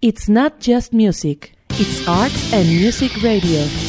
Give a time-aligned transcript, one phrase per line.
[0.00, 3.87] It's not just music, it's arts and music radio.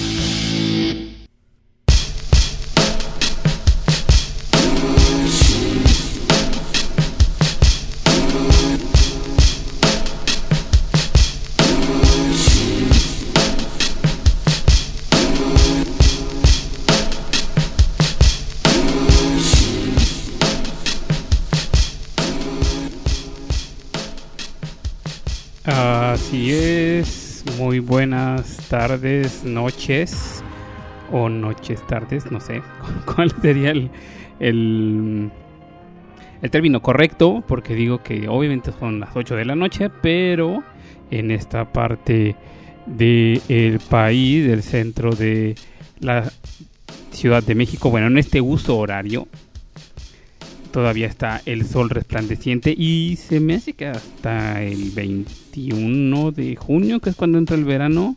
[27.89, 30.43] Buenas tardes, noches,
[31.11, 32.61] o noches, tardes, no sé
[33.15, 33.89] cuál sería el,
[34.39, 35.31] el,
[36.51, 40.63] término correcto, porque digo que obviamente son las 8 de la noche, pero
[41.09, 42.35] en esta parte
[42.85, 45.55] del país, del centro de
[45.99, 46.31] la
[47.09, 49.27] Ciudad de México, bueno, en este uso horario,
[50.71, 56.99] todavía está el sol resplandeciente y se me hace que hasta el 21 de junio,
[56.99, 58.15] que es cuando entra el verano,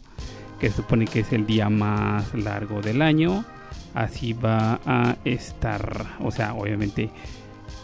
[0.60, 3.44] que se supone que es el día más largo del año,
[3.94, 6.06] así va a estar.
[6.20, 7.10] O sea, obviamente,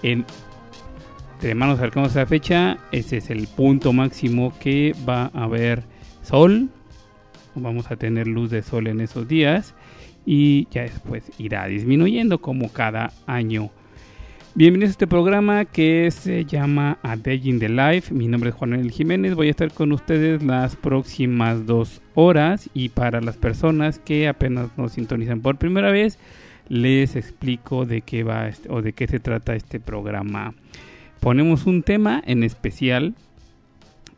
[0.02, 0.24] en,
[1.56, 5.84] manos acercamos a la fecha, ese es el punto máximo que va a haber
[6.22, 6.68] sol.
[7.54, 9.74] Vamos a tener luz de sol en esos días
[10.24, 13.70] y ya después irá disminuyendo como cada año
[14.58, 18.12] Bienvenidos a este programa que se llama A Day in the Life.
[18.12, 19.36] Mi nombre es Juan Jiménez.
[19.36, 22.68] Voy a estar con ustedes las próximas dos horas.
[22.74, 26.18] Y para las personas que apenas nos sintonizan por primera vez,
[26.68, 30.54] les explico de qué va este, o de qué se trata este programa.
[31.20, 33.14] Ponemos un tema en especial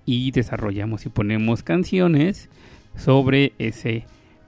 [0.07, 2.49] y desarrollamos y ponemos canciones
[2.97, 4.07] sobre ese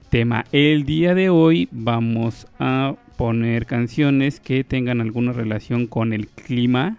[0.09, 0.45] tema.
[0.51, 6.97] El día de hoy vamos a poner canciones que tengan alguna relación con el clima.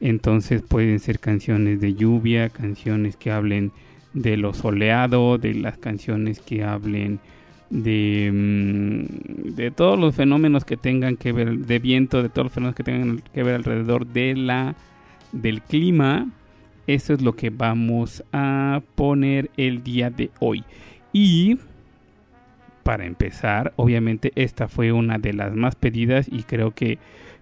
[0.00, 3.72] Entonces pueden ser canciones de lluvia, canciones que hablen
[4.12, 7.20] de lo soleado, de las canciones que hablen
[7.70, 12.52] de, mm, de todos los fenómenos que tengan que ver, de viento, de todos los
[12.52, 14.76] fenómenos que tengan que ver alrededor de la,
[15.32, 16.28] del clima.
[16.86, 20.64] Eso es lo que vamos a poner el día de hoy.
[21.12, 21.58] Y
[22.84, 26.98] para empezar, obviamente esta fue una de las más pedidas y creo que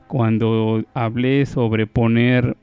[0.06, 2.56] cuando hablé sobre poner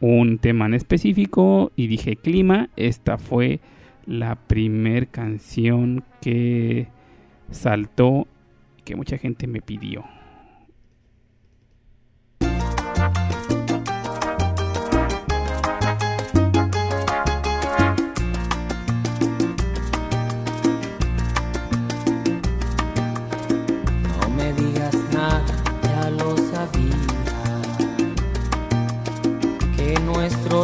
[0.00, 3.60] un tema en específico y dije clima, esta fue
[4.06, 6.88] la primer canción que
[7.50, 8.26] saltó
[8.84, 10.04] que mucha gente me pidió.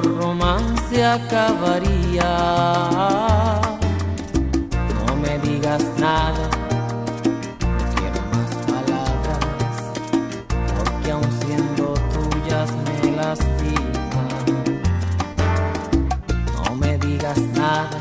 [0.01, 2.31] Romance acabaría.
[5.07, 6.49] No me digas nada,
[7.61, 9.77] no quiero más palabras,
[10.77, 14.29] porque aun siendo tuyas me lastiman.
[16.55, 18.01] No me digas nada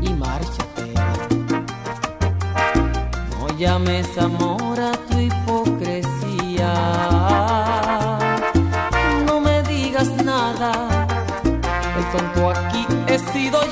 [0.00, 0.94] y márchate.
[3.38, 4.92] No llames amor a
[13.14, 13.63] he sido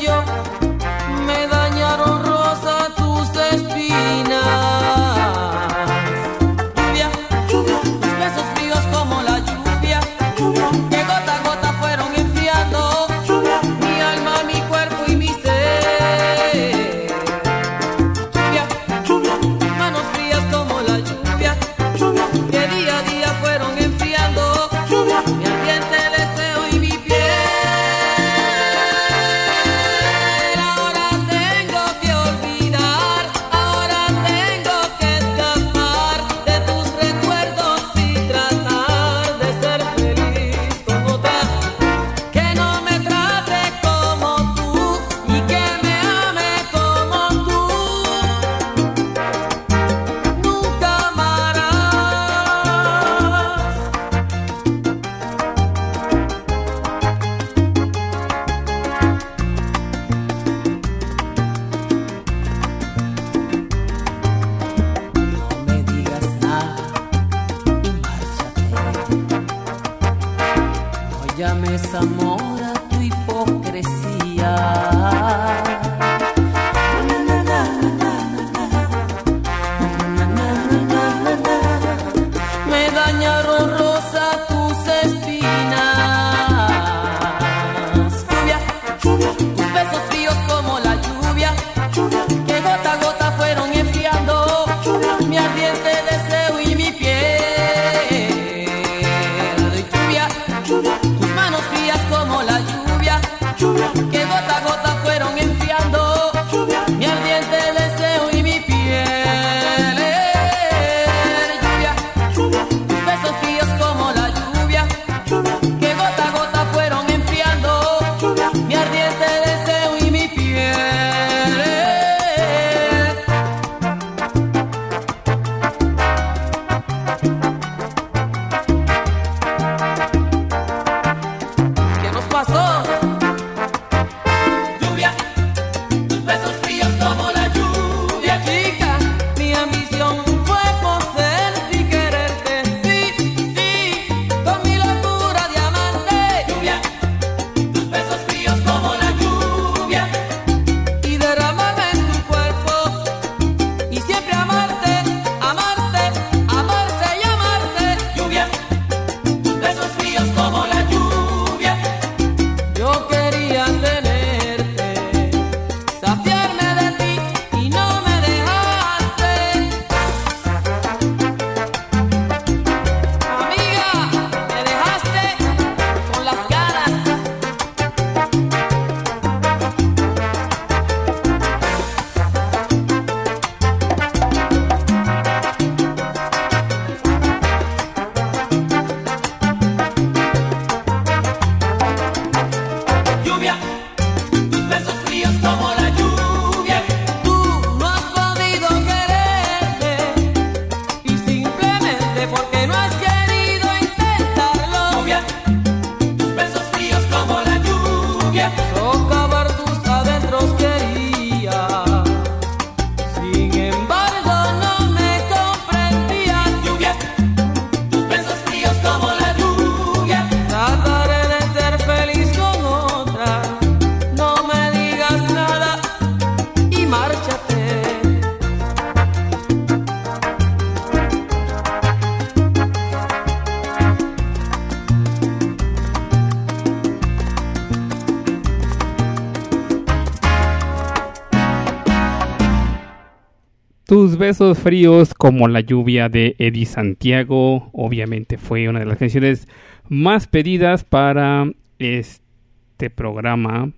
[244.02, 247.70] Besos fríos como la lluvia de Eddie Santiago.
[247.72, 249.46] Obviamente fue una de las canciones
[249.88, 253.70] más pedidas para este programa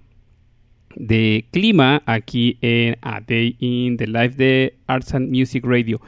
[0.97, 6.00] de clima aquí en A Day in the Life de Arts and Music Radio.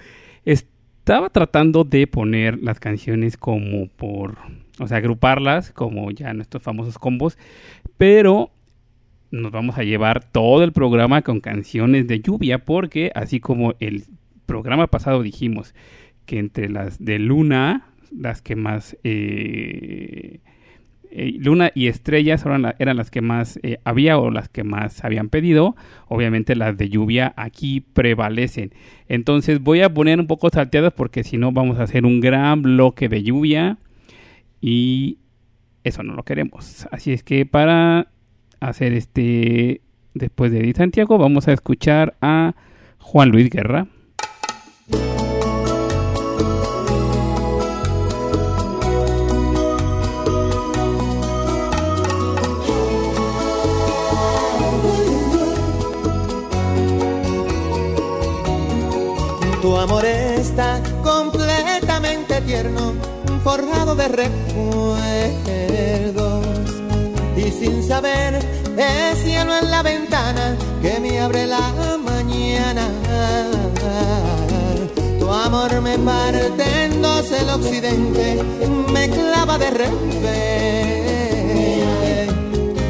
[0.47, 4.39] Estaba tratando de poner las canciones como por,
[4.79, 7.37] o sea, agruparlas como ya nuestros famosos combos,
[7.99, 8.51] pero
[9.41, 14.05] nos vamos a llevar todo el programa con canciones de lluvia porque así como el
[14.47, 15.75] programa pasado dijimos
[16.25, 18.97] que entre las de Luna, las que más...
[19.05, 20.41] Eh,
[21.19, 25.31] eh, Luna y Estrellas eran, las que más eh, había o las que más habían
[25.31, 25.77] pedido.
[26.09, 28.73] Obviamente las de lluvia aquí prevalecen.
[29.09, 32.61] Entonces voy a poner un poco salteadas porque si no vamos a hacer un gran
[32.61, 33.79] bloque de lluvia
[34.61, 35.19] y
[35.85, 36.87] eso no lo queremos.
[36.91, 38.09] Así es que para
[38.61, 39.81] hacer este
[40.14, 42.55] después de Edith Santiago vamos a escuchar a
[42.98, 43.86] Juan Luis Guerra.
[59.63, 62.93] Tu amor está completamente tierno,
[63.43, 64.67] forjado de recuerdos.
[67.46, 68.34] Y sin saber,
[68.76, 72.88] es cielo en la ventana que me abre la mañana.
[75.20, 78.43] Tu amor me parte en dos el occidente,
[78.93, 81.06] me clava de revés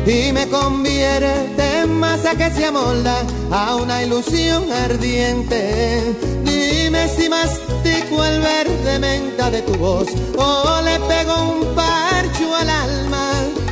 [0.07, 8.25] y me convierte en masa que se amolda a una ilusión ardiente Dime si mastico
[8.25, 10.09] el verde menta de tu voz
[10.39, 13.66] o le pego un parcho al alma.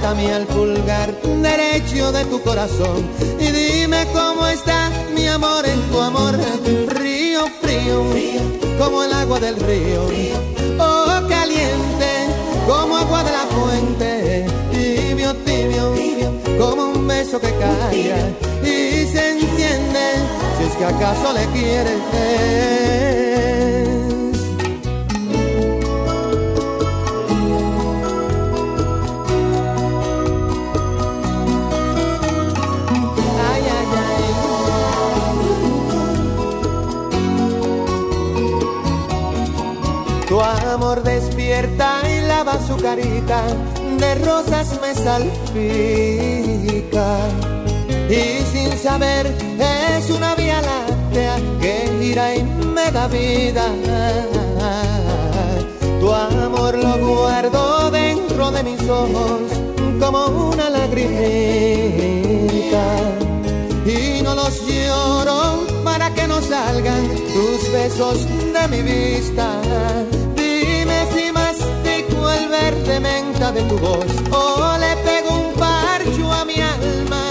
[0.00, 3.06] Atame al pulgar derecho de tu corazón
[3.38, 6.38] y dime cómo está mi amor en tu amor.
[6.88, 8.04] Frío, frío,
[8.78, 10.06] como el agua del río.
[10.78, 12.12] Oh, caliente,
[12.66, 14.46] como agua de la fuente.
[14.72, 15.92] Tibio, tibio,
[16.58, 20.14] como un beso que cae y se enciende
[20.56, 22.00] si es que acaso le quieres.
[40.90, 43.42] Despierta y lava su carita,
[43.96, 45.28] de rosas me salpica
[48.08, 53.72] y sin saber es una vía láctea que gira y me da vida.
[56.00, 59.42] Tu amor lo guardo dentro de mis ojos
[60.00, 61.20] como una lagrimita
[63.86, 69.52] y no los lloro para que no salgan tus besos de mi vista.
[72.34, 77.22] El verde menta de tu voz o le pego un parcho a mi alma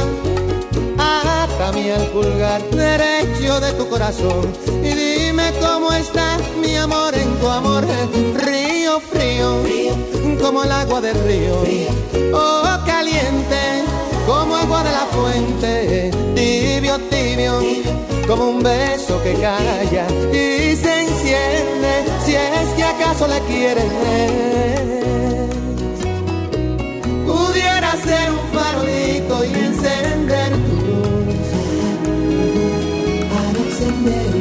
[0.97, 4.51] Atame al pulgar derecho de tu corazón
[4.83, 7.85] y dime cómo está mi amor en tu amor.
[8.45, 9.61] Río frío,
[10.41, 11.55] como el agua del río.
[12.33, 13.83] Oh, caliente,
[14.25, 16.11] como agua de la fuente.
[16.35, 17.61] Tibio, tibio,
[18.27, 23.83] como un beso que calla y se enciende si es que acaso la quieres.
[27.25, 31.35] Pudiera ser un farolito y encender tu luz.
[33.65, 34.35] Encender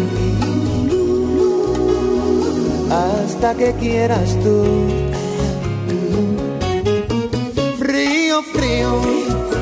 [0.93, 2.93] luz.
[2.93, 4.65] Hasta que quieras tú.
[7.79, 9.01] Frío, frío,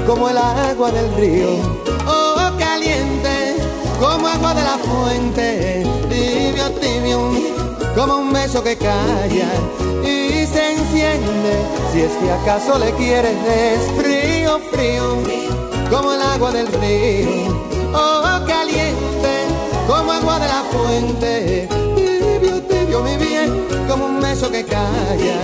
[0.07, 1.51] como el agua del río.
[2.09, 3.57] Oh, caliente,
[4.01, 5.85] como agua de la fuente.
[6.09, 7.31] Tibio, tibio,
[7.97, 9.49] como un beso que calla
[10.05, 11.53] y se enciende.
[11.93, 15.23] Si es que acaso le quieres, frío, frío,
[15.91, 17.57] como el agua del río.
[17.95, 19.35] Oh, caliente,
[19.89, 21.69] como agua de la fuente.
[21.97, 25.39] Tibio, tibio, mi bien, como un beso que calla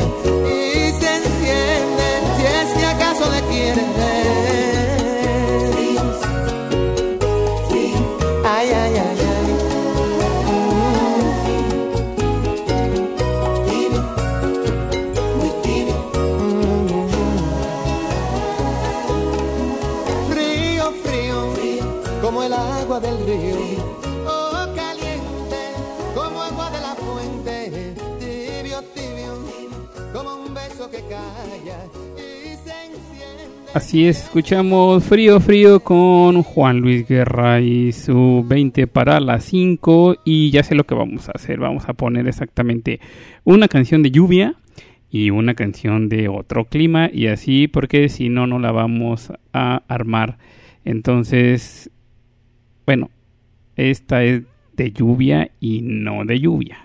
[0.47, 2.07] y se enciende.
[2.37, 4.72] Si es que acaso le quieres.
[22.33, 23.99] Como el agua del río.
[24.27, 25.57] Oh, caliente,
[26.15, 27.95] como agua de la fuente.
[28.19, 31.85] Tibio, tibio, como un beso que calla
[32.17, 33.71] y se enciende.
[33.75, 40.17] Así es, escuchamos Frío Frío con Juan Luis Guerra y su 20 para las 5
[40.25, 43.01] y ya sé lo que vamos a hacer, vamos a poner exactamente
[43.45, 44.55] una canción de lluvia
[45.11, 49.83] y una canción de otro clima y así porque si no no la vamos a
[49.87, 50.39] armar.
[50.85, 51.91] Entonces,
[52.87, 53.11] bueno,
[53.77, 54.43] esta es
[54.75, 56.79] de lluvia y no de lluvia.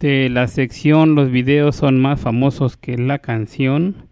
[0.00, 4.08] La sección Los videos son más famosos que la canción.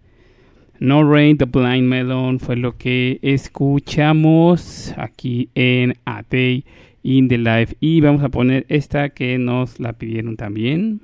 [0.80, 6.64] No Rain the Blind Melon fue lo que escuchamos aquí en A Day
[7.02, 7.76] in the Life.
[7.80, 11.00] Y vamos a poner esta que nos la pidieron también.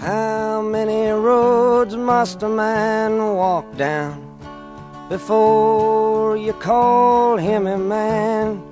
[0.00, 4.14] How many roads must a man walk down
[5.08, 8.71] before you call him a man?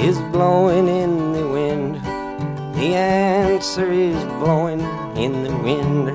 [0.00, 1.96] is blowing in the wind.
[2.76, 4.80] The answer is blowing
[5.16, 6.12] in the wind.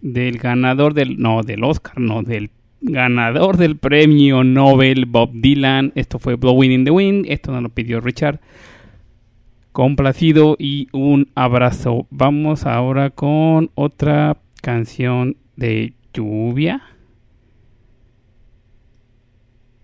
[0.00, 1.18] Del ganador del.
[1.18, 2.50] No, del Oscar, no, del
[2.80, 5.92] ganador del premio Nobel Bob Dylan.
[5.96, 7.26] Esto fue Blowing in the Wind.
[7.28, 8.40] Esto nos lo pidió Richard.
[9.72, 12.06] Complacido y un abrazo.
[12.10, 16.82] Vamos ahora con otra canción de lluvia.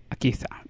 [0.09, 0.64] Aquí está.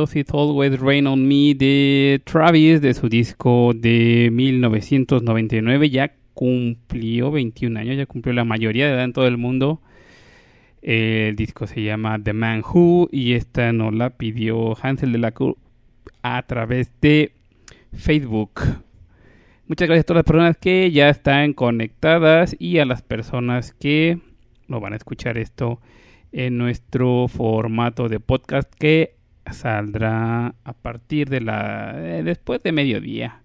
[0.00, 5.90] Does It Always Rain on Me de Travis de su disco de 1999.
[5.90, 9.82] Ya cumplió 21 años, ya cumplió la mayoría de edad en todo el mundo.
[10.80, 15.32] El disco se llama The Man Who y esta nos la pidió Hansel de la
[15.32, 15.56] Cruz
[16.22, 17.32] a través de
[17.92, 18.52] Facebook.
[19.66, 24.18] Muchas gracias a todas las personas que ya están conectadas y a las personas que
[24.66, 25.78] no van a escuchar esto
[26.32, 29.19] en nuestro formato de podcast que
[29.52, 33.42] saldrá a partir de la eh, después de mediodía.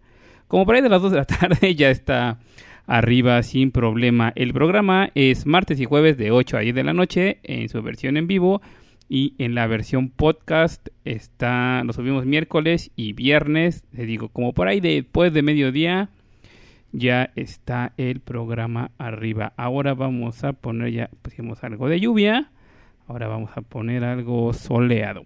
[0.47, 2.39] Como por ahí de las 2 de la tarde ya está
[2.87, 4.31] arriba sin problema.
[4.35, 7.81] El programa es martes y jueves de 8 a 10 de la noche en su
[7.81, 8.61] versión en vivo
[9.07, 14.67] y en la versión podcast está lo subimos miércoles y viernes, te digo, como por
[14.67, 16.09] ahí después de mediodía
[16.91, 19.53] ya está el programa arriba.
[19.57, 22.51] Ahora vamos a poner ya pusimos algo de lluvia.
[23.07, 25.25] Ahora vamos a poner algo soleado.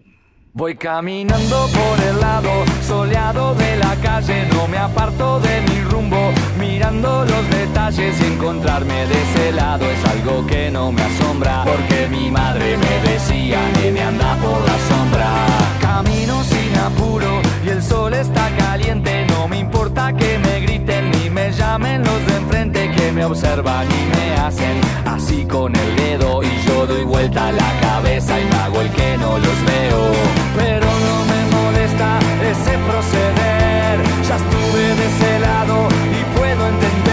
[0.51, 2.49] Voy caminando por el lado
[2.85, 9.05] soleado de la calle, no me aparto de mi rumbo, mirando los detalles y encontrarme
[9.05, 14.01] de ese lado es algo que no me asombra, porque mi madre me decía, nene
[14.01, 15.27] anda por la sombra.
[15.81, 21.29] Camino sin apuro y el sol está caliente, no me importa que me griten ni
[21.29, 26.41] me llamen los de enfrente que me observan y me hacen así con el dedo
[26.41, 30.38] y yo doy vuelta la cabeza y me hago el que no los veo.
[30.59, 32.19] Pero no me molesta
[32.51, 33.95] ese proceder,
[34.27, 35.75] ya estuve de ese lado
[36.19, 37.09] y puedo entender.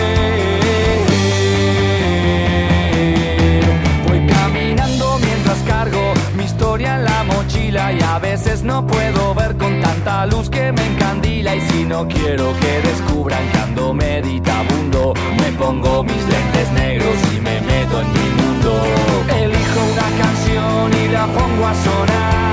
[4.07, 6.03] Voy caminando mientras cargo
[6.37, 10.73] mi historia en la mochila y a veces no puedo ver con tanta luz que
[10.73, 16.73] me encandila y si no quiero que descubran que ando meditabundo, me pongo mis lentes
[16.73, 18.83] negros y me meto en mi mundo.
[19.29, 22.46] Elijo una canción y la pongo a sonar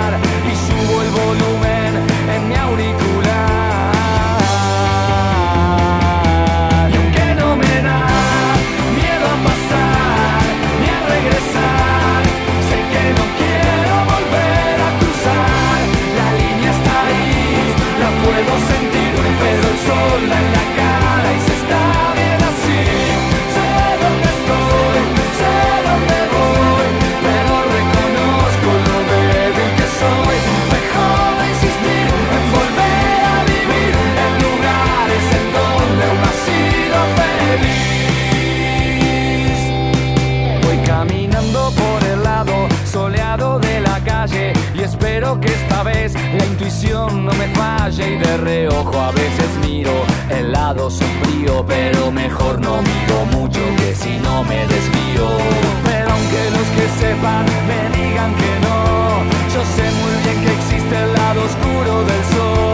[0.86, 1.96] subo el volumen
[2.36, 3.03] en mi auricular.
[46.81, 49.91] No me falle y de reojo a veces miro
[50.29, 55.27] el lado sombrío, pero mejor no miro mucho que si no me desvío.
[55.86, 60.95] Pero aunque los que sepan me digan que no, yo sé muy bien que existe
[61.03, 62.72] el lado oscuro del sol.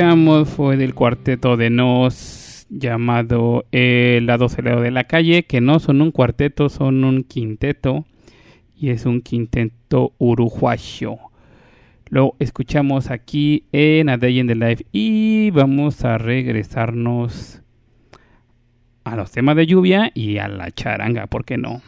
[0.00, 5.78] Escuchamos fue del cuarteto de Nos llamado El lado celero de la calle, que no
[5.78, 8.06] son un cuarteto, son un quinteto
[8.74, 11.18] y es un quinteto uruguayo.
[12.08, 17.60] Lo escuchamos aquí en A Day in the Life y vamos a regresarnos
[19.04, 21.82] a los temas de lluvia y a la charanga, ¿por qué no?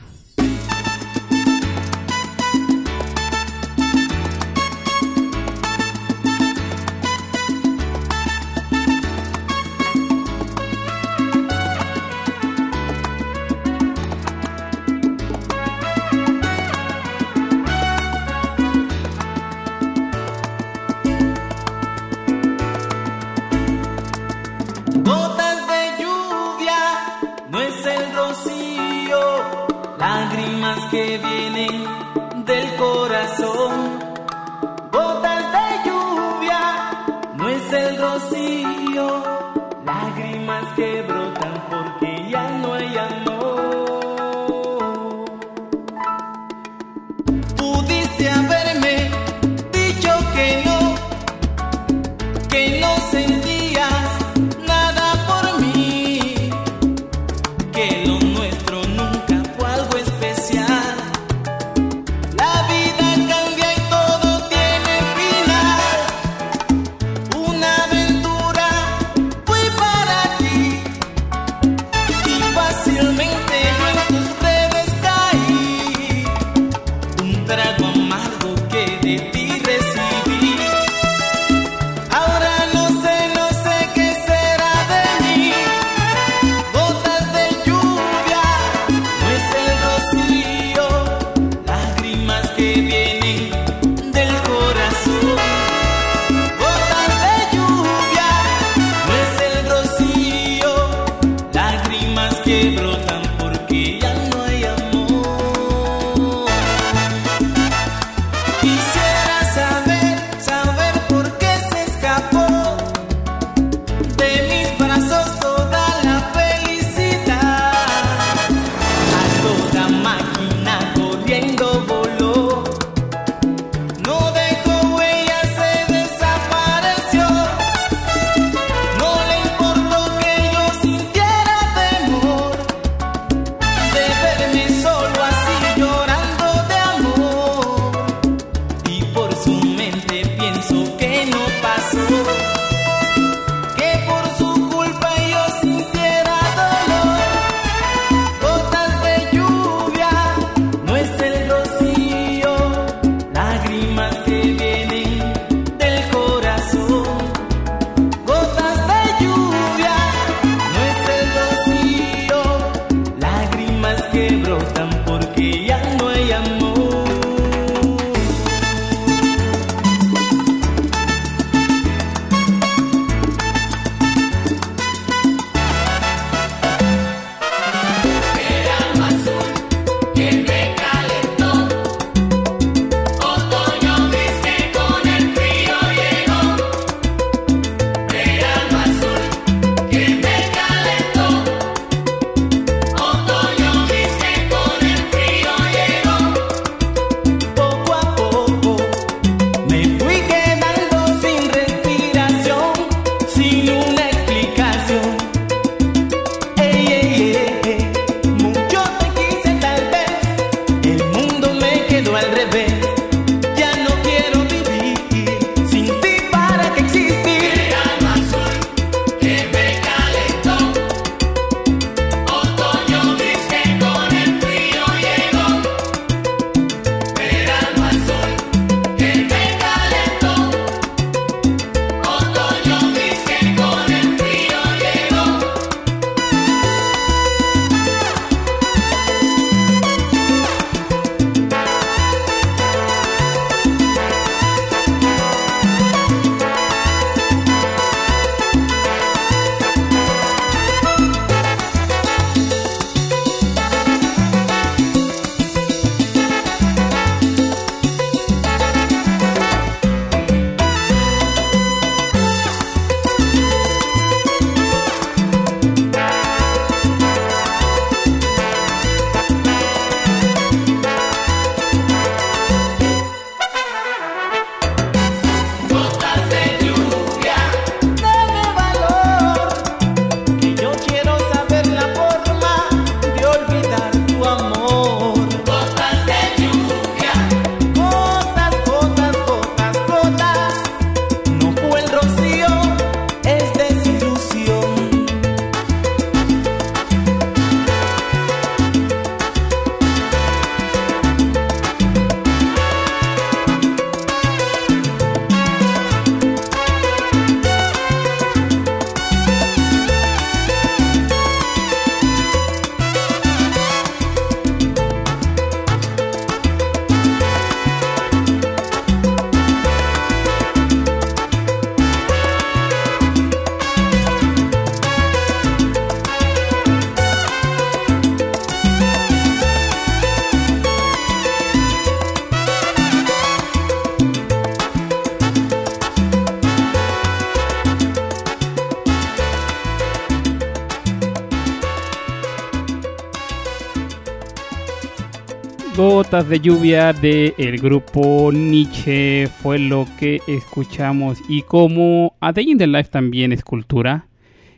[346.13, 352.51] Gotas de lluvia de el grupo Nietzsche fue lo que escuchamos y como A Day
[352.51, 354.09] in the Life también es cultura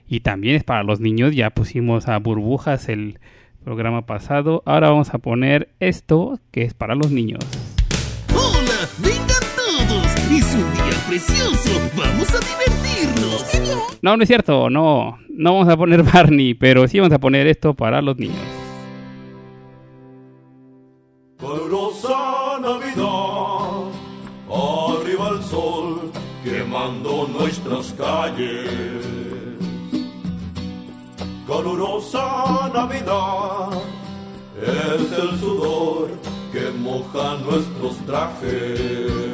[0.09, 3.21] y también es para los niños, ya pusimos a burbujas el
[3.63, 7.45] programa pasado, ahora vamos a poner esto que es para los niños.
[8.33, 8.89] ¡Hola!
[8.99, 10.07] ¡Vengan todos!
[10.33, 11.91] ¡Es un día precioso!
[11.97, 13.99] ¡Vamos a divertirnos!
[14.03, 17.47] No, no es cierto, no, no vamos a poner Barney, pero sí vamos a poner
[17.47, 18.54] esto para los niños.
[34.61, 36.11] Es el sudor
[36.53, 39.34] que moja nuestros trajes.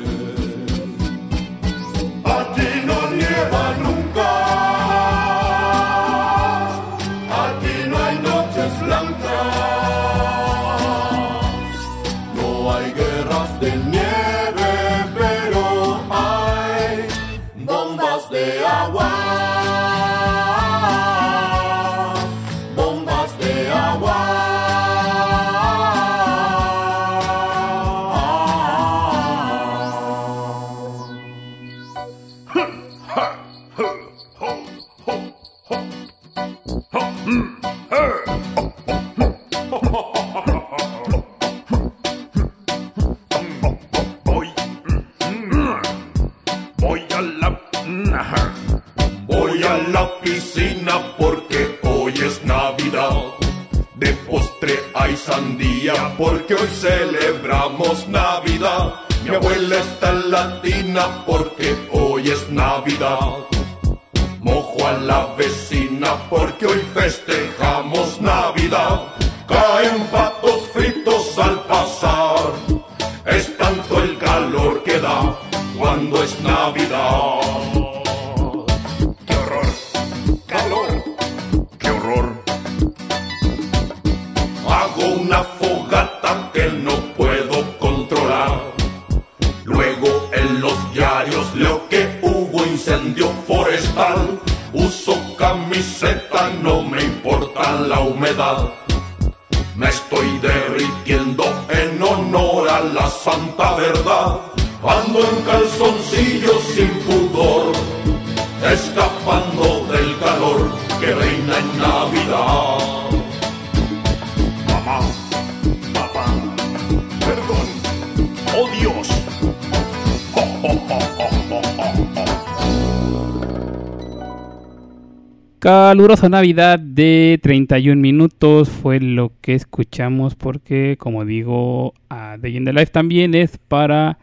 [125.91, 132.93] Calurosa Navidad de 31 minutos fue lo que escuchamos porque, como digo, a the Life
[132.93, 134.17] también es para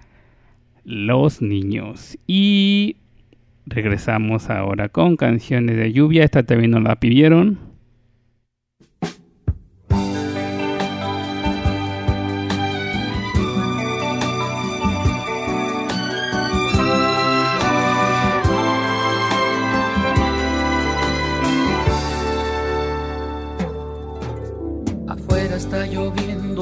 [0.85, 2.17] los niños.
[2.25, 2.95] Y
[3.65, 6.23] regresamos ahora con canciones de lluvia.
[6.23, 7.59] Esta también nos la pidieron.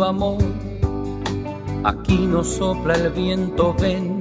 [0.05, 0.37] Amor,
[1.83, 4.19] aquí no sopla el viento, ven.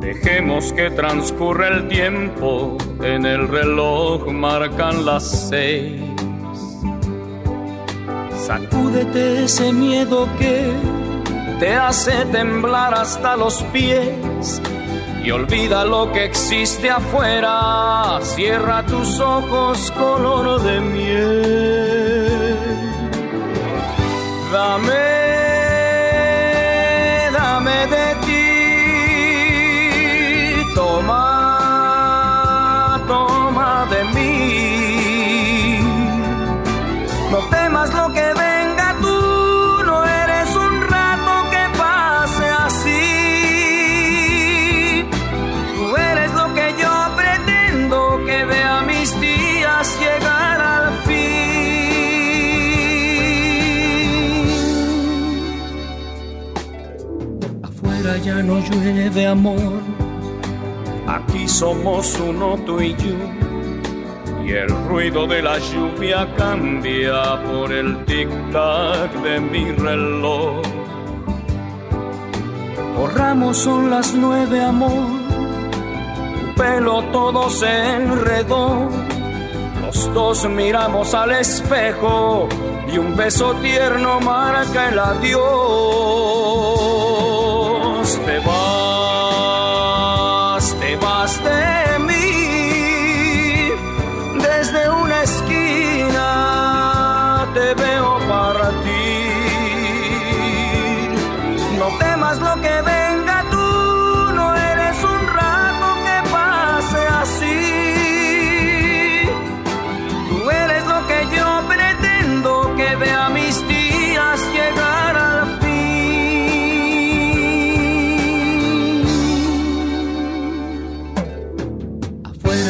[0.00, 6.02] Dejemos que transcurra el tiempo, en el reloj marcan las seis.
[8.46, 10.72] Sacúdete ese miedo que
[11.60, 14.62] Te hace temblar hasta los pies
[15.22, 18.18] y olvida lo que existe afuera.
[18.22, 22.09] Cierra tus ojos color de miel.
[24.60, 25.29] Amen.
[58.92, 59.82] Llueve amor,
[61.06, 63.16] Aquí somos uno tú y yo.
[64.44, 70.62] Y el ruido de la lluvia cambia por el tic-tac de mi reloj.
[72.96, 75.08] corramos son las nueve amor,
[76.34, 78.88] Tu pelo todo se enredó.
[79.84, 82.48] Los dos miramos al espejo
[82.92, 85.40] y un beso tierno marca el adiós.
[88.26, 88.79] Te vas,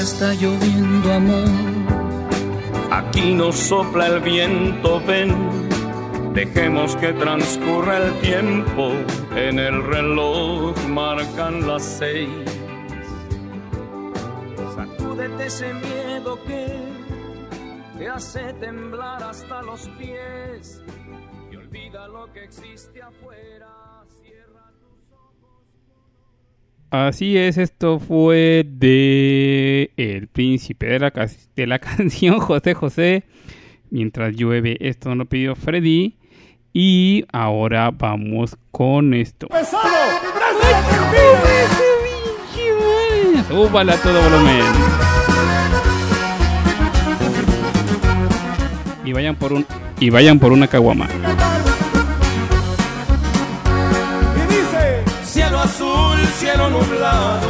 [0.00, 1.48] está lloviendo amor,
[2.90, 5.34] aquí nos sopla el viento, ven.
[6.34, 8.92] Dejemos que transcurra el tiempo,
[9.34, 12.30] en el reloj marcan las seis.
[14.76, 16.66] Sacúdete ese miedo que
[17.98, 20.82] te hace temblar hasta los pies
[21.50, 23.89] y olvida lo que existe afuera.
[26.90, 31.12] Así es, esto fue de El Príncipe de la,
[31.54, 33.22] de la canción José José.
[33.90, 36.16] Mientras llueve, esto nos lo pidió Freddy.
[36.72, 39.46] Y ahora vamos con esto.
[43.48, 44.62] Súbala a todo volumen.
[49.04, 49.66] Y vayan por un
[50.00, 51.08] y vayan por una caguama.
[56.40, 57.49] Cielo nublado.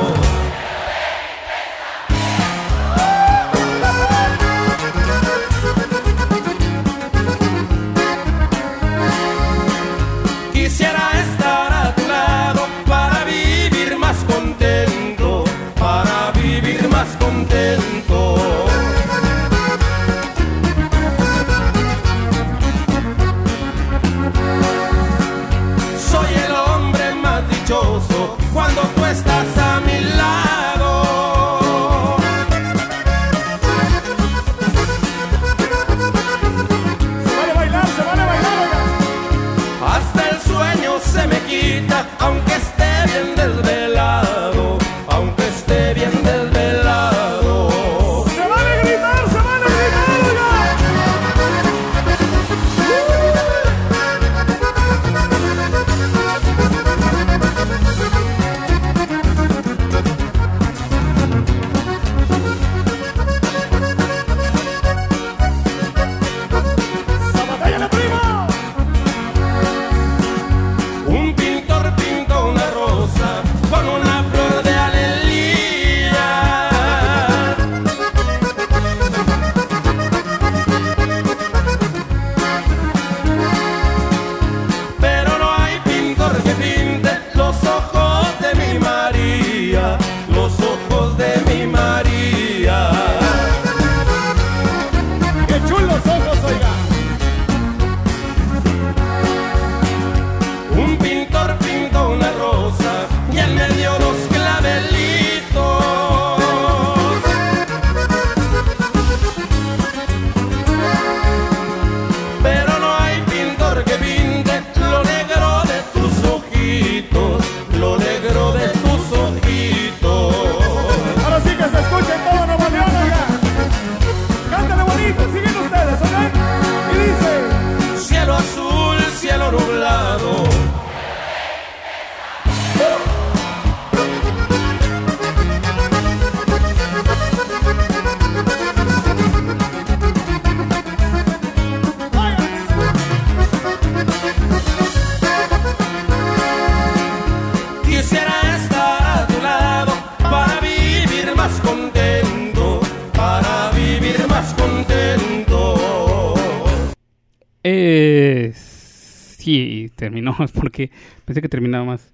[160.71, 160.91] Porque
[161.25, 162.13] pensé que terminaba más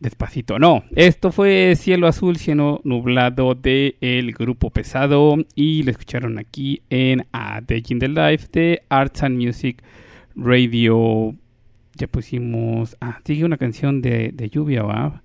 [0.00, 0.58] despacito.
[0.58, 6.82] No, esto fue Cielo Azul, Cielo Nublado de el grupo Pesado y lo escucharon aquí
[6.90, 9.82] en A Day in the Life de Arts and Music
[10.34, 11.34] Radio.
[11.94, 12.96] Ya pusimos...
[13.00, 15.22] Ah, sigue una canción de, de lluvia, ¿va?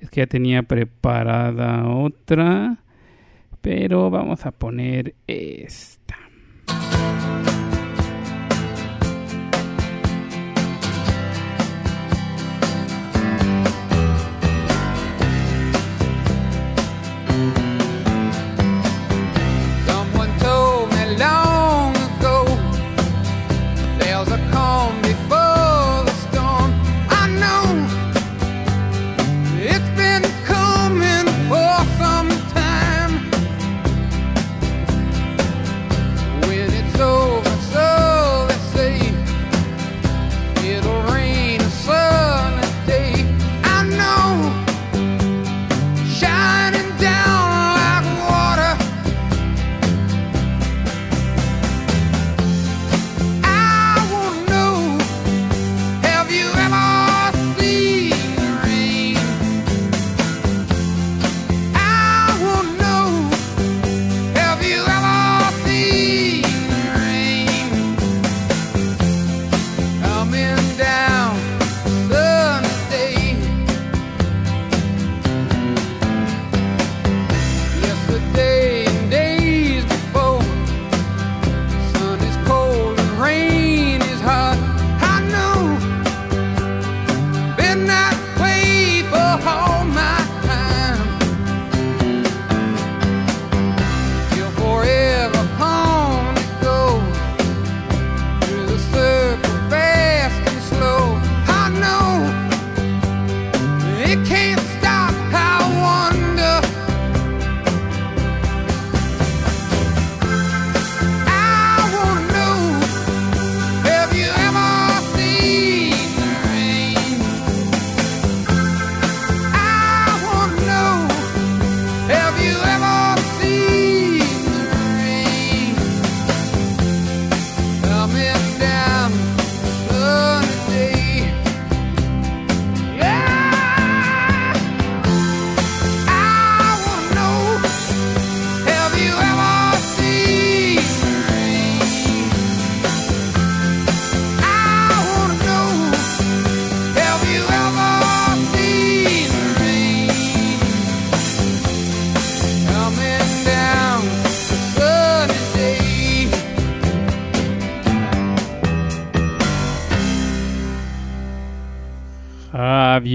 [0.00, 2.78] Es que ya tenía preparada otra,
[3.60, 6.16] pero vamos a poner esta.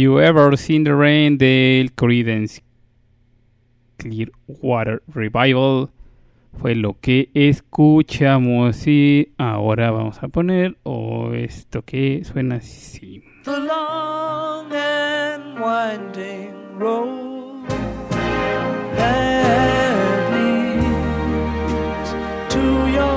[0.07, 2.61] You Ever Seen the Rain del Creedence
[3.97, 5.89] Clearwater Revival
[6.57, 13.21] fue lo que escuchamos y ahora vamos a poner o esto que suena así.
[13.43, 17.67] The long and winding road
[22.47, 23.16] to your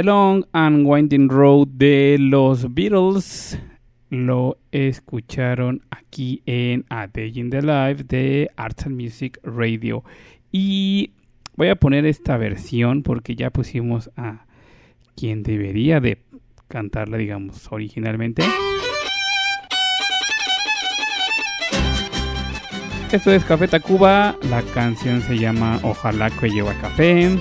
[0.00, 3.58] The Long and Winding Road de los Beatles
[4.08, 10.02] lo escucharon aquí en A Day in the Life de Arts and Music Radio.
[10.50, 11.10] Y
[11.54, 14.46] voy a poner esta versión porque ya pusimos a
[15.16, 16.22] quien debería de
[16.66, 18.42] cantarla, digamos, originalmente.
[23.12, 27.36] Esto es Café Tacuba, la canción se llama Ojalá que lleva café.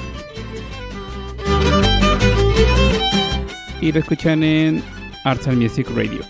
[3.82, 4.84] Y lo escuchan en
[5.24, 6.22] Arts and Music Radio.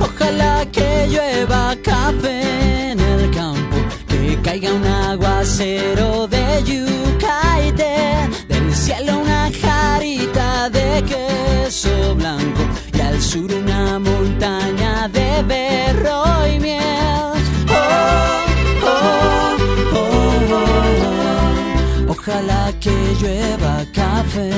[0.00, 3.76] Ojalá que llueva café en el campo,
[4.08, 12.62] que caiga un aguacero de yuca y té, del cielo una jarita de queso blanco
[12.96, 16.77] y al sur una montaña de berro y miel.
[22.18, 22.90] ojalá que
[23.20, 24.50] llueva café.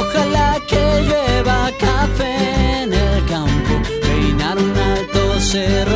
[0.00, 5.95] Ojalá que llueva café en el campo, peinar un alto cerro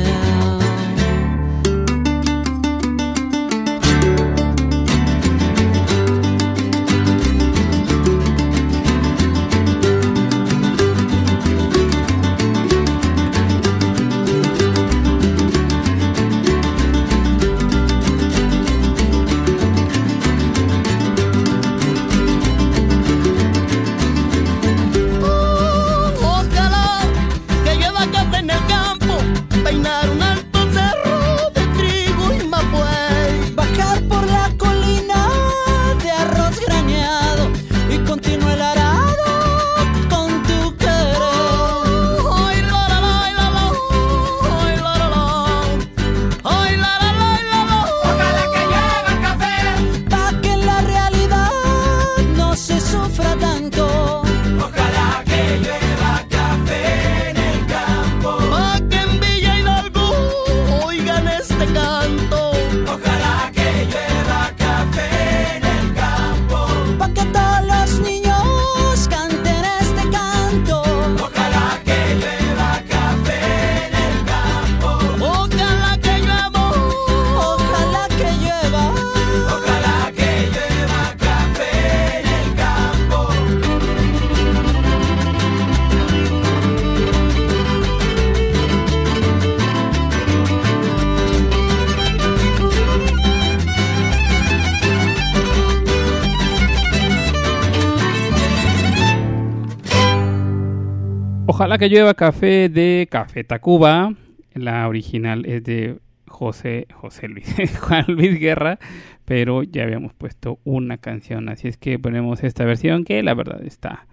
[101.61, 104.15] Ojalá que llueva café de Café Tacuba.
[104.55, 107.45] La original es de José, José Luis,
[107.81, 108.79] Juan Luis Guerra,
[109.25, 113.63] pero ya habíamos puesto una canción, así es que ponemos esta versión que la verdad
[113.63, 114.07] está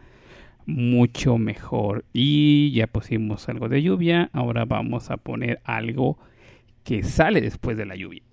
[0.66, 2.04] mucho mejor.
[2.12, 6.18] Y ya pusimos algo de lluvia, ahora vamos a poner algo
[6.84, 8.27] que sale después de la lluvia.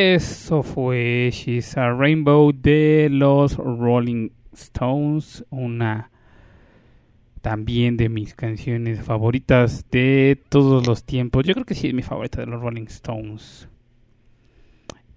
[0.00, 6.12] Eso fue She's a Rainbow de los Rolling Stones, una
[7.40, 11.44] también de mis canciones favoritas de todos los tiempos.
[11.44, 13.68] Yo creo que sí es mi favorita de los Rolling Stones.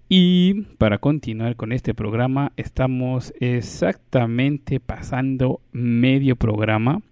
[0.08, 7.02] Y para continuar con este programa, estamos exactamente pasando medio programa.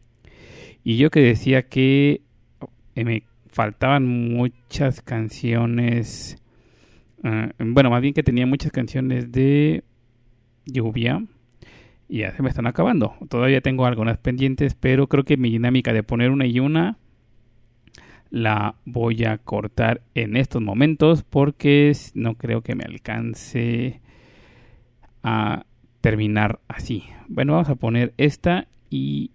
[0.83, 2.23] Y yo que decía que
[2.97, 6.37] me faltaban muchas canciones.
[7.25, 9.85] Ah, bueno, más bien que tenía muchas canciones de
[10.67, 11.25] lluvia.
[12.09, 13.15] Y ya se me están acabando.
[13.29, 16.99] Todavía tengo algunas pendientes, pero creo que mi dinámica de poner una y una
[18.31, 24.01] la voy a cortar en estos momentos porque no creo que me alcance
[25.23, 25.67] a
[26.01, 27.05] terminar así.
[27.29, 29.33] Bueno, vamos a poner esta y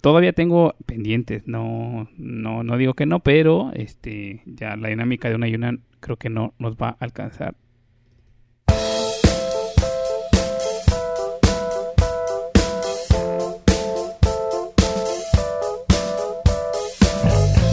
[0.00, 1.42] todavía tengo pendientes.
[1.46, 5.56] No, no, no digo que no, pero este ya la dinámica de una y
[6.00, 7.54] creo que no nos va a alcanzar.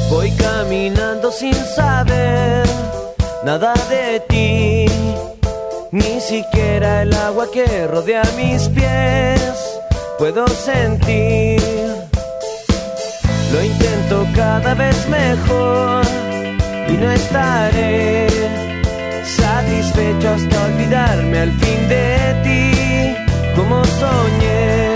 [0.09, 2.65] Voy caminando sin saber
[3.45, 4.85] nada de ti,
[5.91, 9.77] ni siquiera el agua que rodea mis pies
[10.17, 11.66] puedo sentir.
[13.51, 16.05] Lo intento cada vez mejor
[16.89, 18.27] y no estaré
[19.23, 23.15] satisfecho hasta olvidarme al fin de ti,
[23.55, 24.95] como soñé.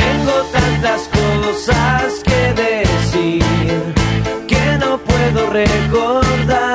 [0.00, 3.44] Tengo tantas cosas que decir
[4.46, 6.67] que no puedo recordar.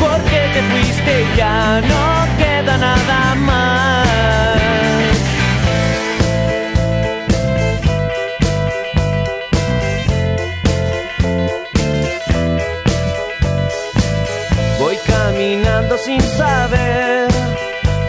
[0.00, 4.06] Porque te fuiste ya no queda nada más.
[14.78, 17.28] Voy caminando sin saber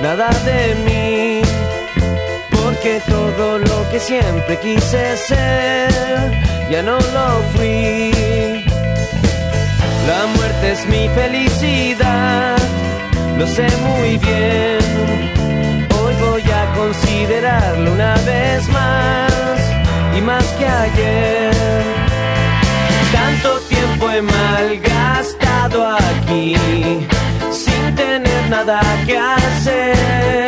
[0.02, 1.42] nada de mí,
[2.52, 5.90] porque todo lo que siempre quise ser
[6.70, 8.77] ya no lo fui.
[10.08, 12.56] La muerte es mi felicidad,
[13.38, 15.88] lo sé muy bien.
[16.00, 19.60] Hoy voy a considerarlo una vez más
[20.18, 21.54] y más que ayer.
[23.12, 26.56] Tanto tiempo he malgastado aquí
[27.52, 30.48] sin tener nada que hacer.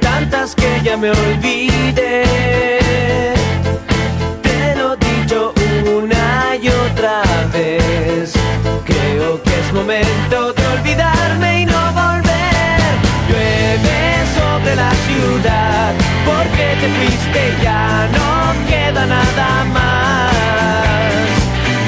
[0.00, 2.24] tantas que ya me olvidé.
[4.42, 5.52] Te lo he dicho
[5.98, 8.32] una y otra vez,
[8.84, 12.92] creo que es momento de olvidarme y no volver.
[13.28, 14.00] Llueve
[14.38, 15.92] sobre la ciudad,
[16.24, 20.32] porque te fuiste ya no queda nada más.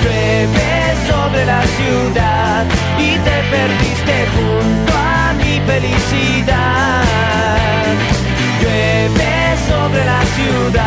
[0.03, 0.71] Llueve
[1.09, 2.67] sobre la ciudad
[2.99, 4.74] y te perdiste junto
[5.67, 7.05] felicidad.
[8.61, 10.84] Llueve sobre la ciudad.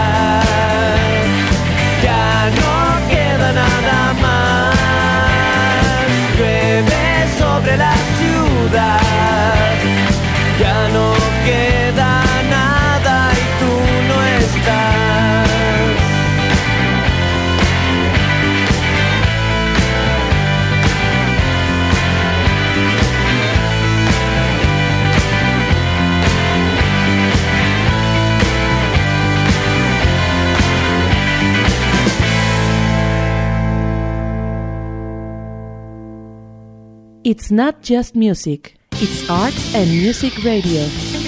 [37.38, 41.27] It's not just music, it's arts and music radio.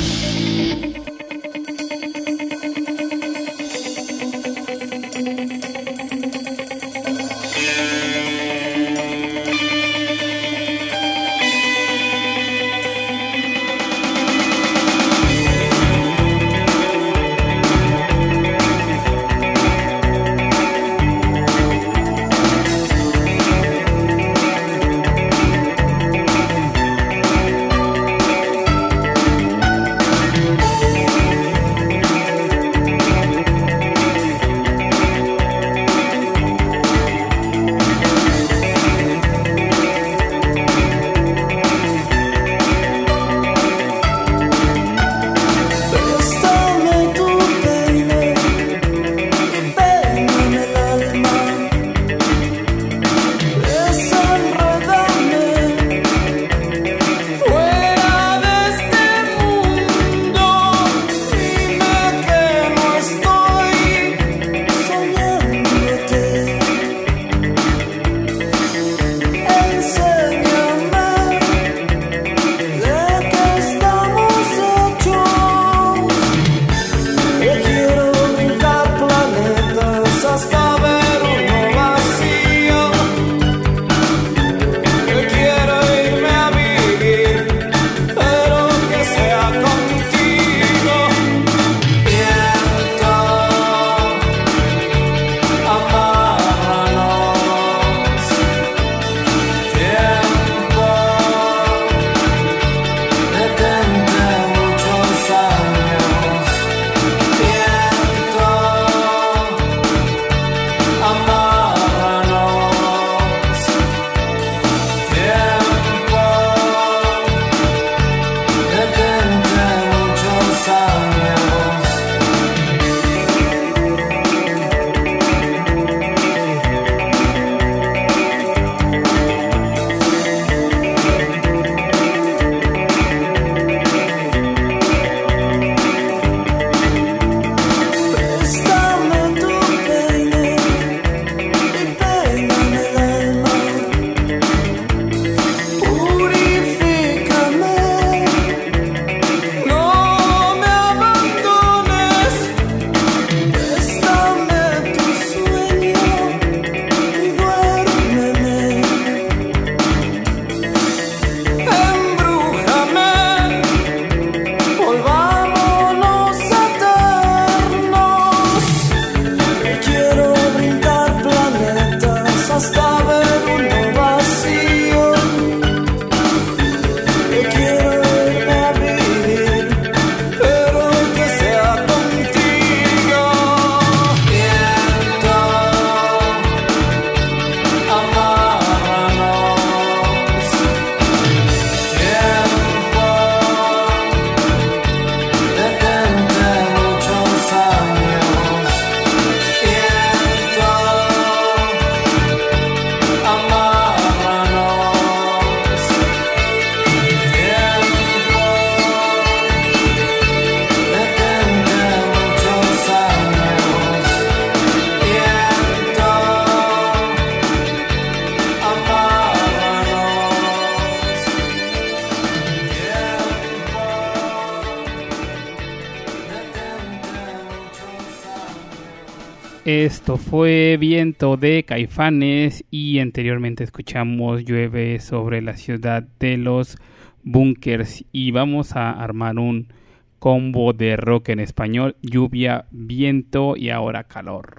[230.30, 236.78] fue Viento de Caifanes y anteriormente escuchamos Llueve sobre la ciudad de los
[237.24, 239.74] bunkers y vamos a armar un
[240.20, 244.59] combo de rock en español, lluvia, viento y ahora calor.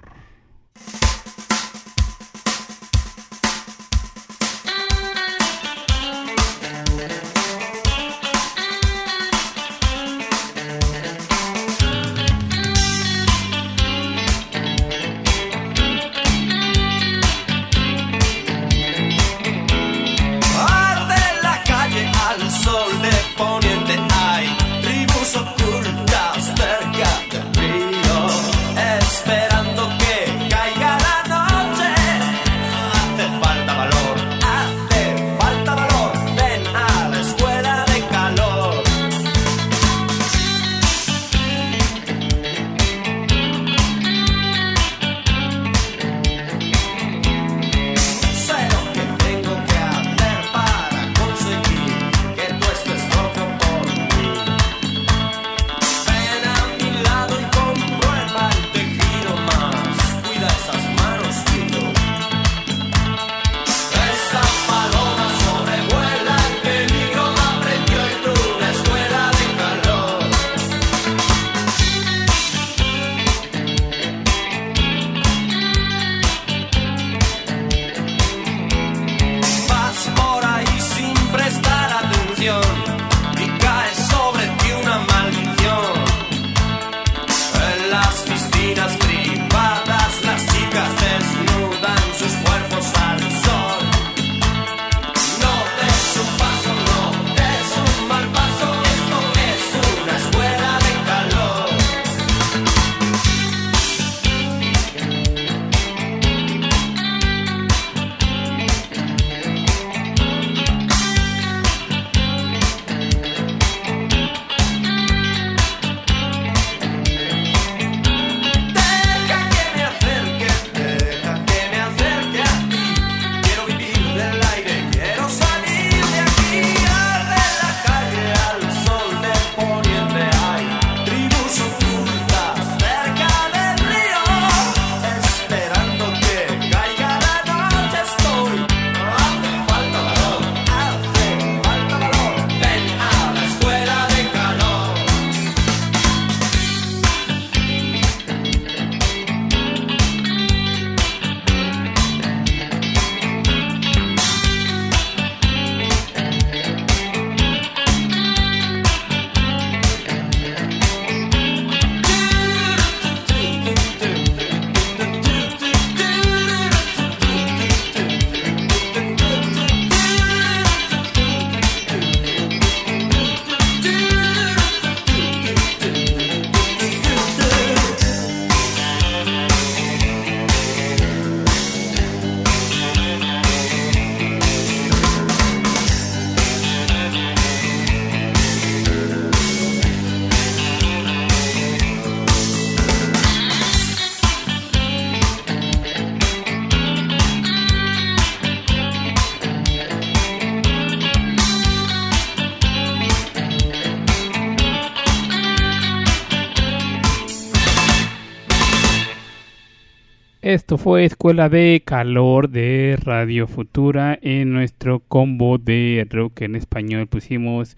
[210.53, 214.19] Esto fue Escuela de Calor de Radio Futura.
[214.21, 217.77] En nuestro combo de rock en español pusimos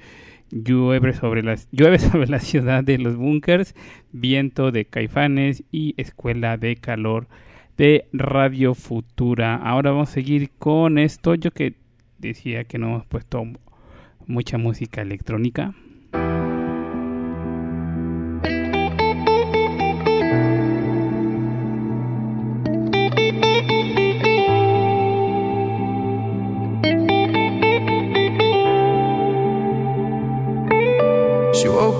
[0.49, 3.75] Llueve sobre, las, llueve sobre la ciudad de los bunkers,
[4.11, 7.27] Viento de Caifanes y Escuela de Calor
[7.77, 9.55] de Radio Futura.
[9.55, 11.35] Ahora vamos a seguir con esto.
[11.35, 11.75] Yo que
[12.17, 13.45] decía que no hemos puesto
[14.25, 15.75] mucha música electrónica.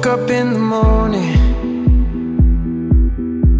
[0.03, 1.37] Woke up in the morning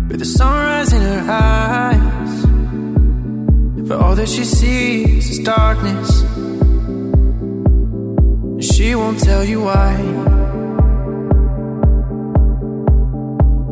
[0.10, 2.46] with the sunrise in her eyes.
[3.88, 6.22] But all that she sees is darkness.
[8.54, 9.96] And she won't tell you why.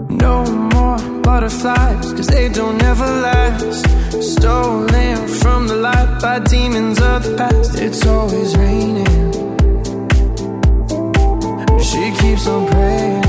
[0.10, 3.86] No more butterflies, cause they don't ever last.
[4.22, 7.80] Stolen from the light by demons of the past.
[7.80, 9.51] It's always raining.
[12.22, 13.21] Keeps on praying.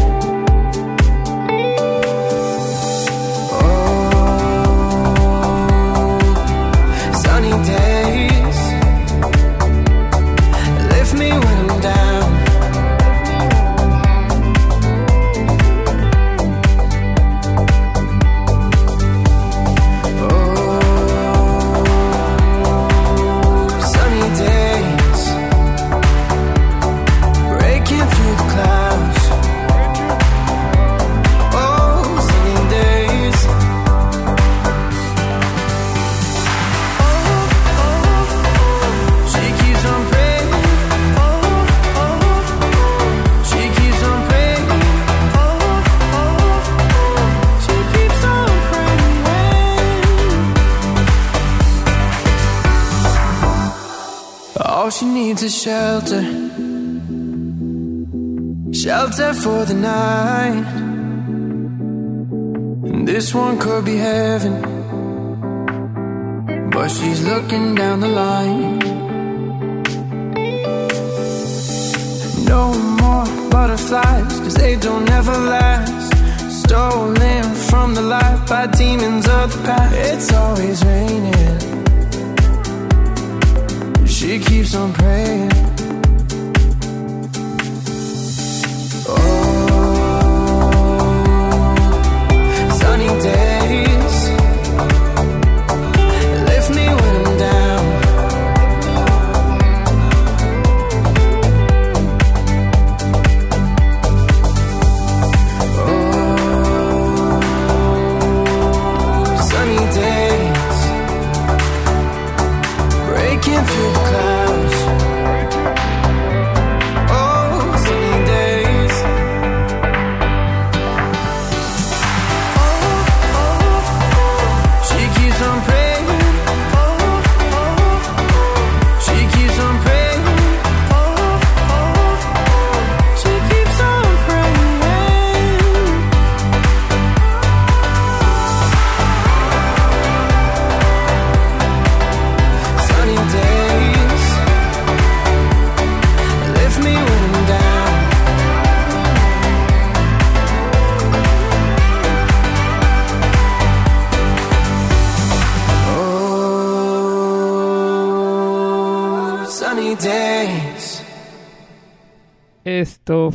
[56.02, 56.22] Shelter.
[58.72, 60.11] Shelter for the night.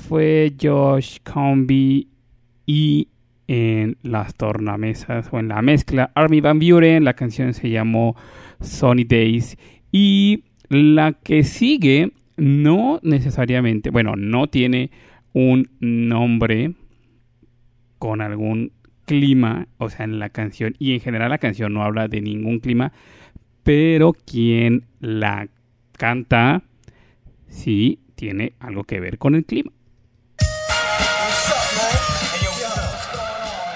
[0.08, 2.08] Fue Josh Comby
[2.66, 3.10] y
[3.48, 7.04] en las tornamesas o en la mezcla Army Van Buren.
[7.04, 8.16] La canción se llamó
[8.62, 9.58] Sunny Days.
[9.92, 14.92] Y la que sigue no necesariamente, bueno, no tiene
[15.34, 16.74] un nombre
[18.00, 18.72] con algún
[19.06, 20.76] clima, o sea, en la canción.
[20.80, 22.94] Y en general la canción no habla de ningún clima,
[23.64, 25.50] pero quien la
[25.98, 26.64] canta
[27.50, 29.72] sí tiene algo que ver con el clima.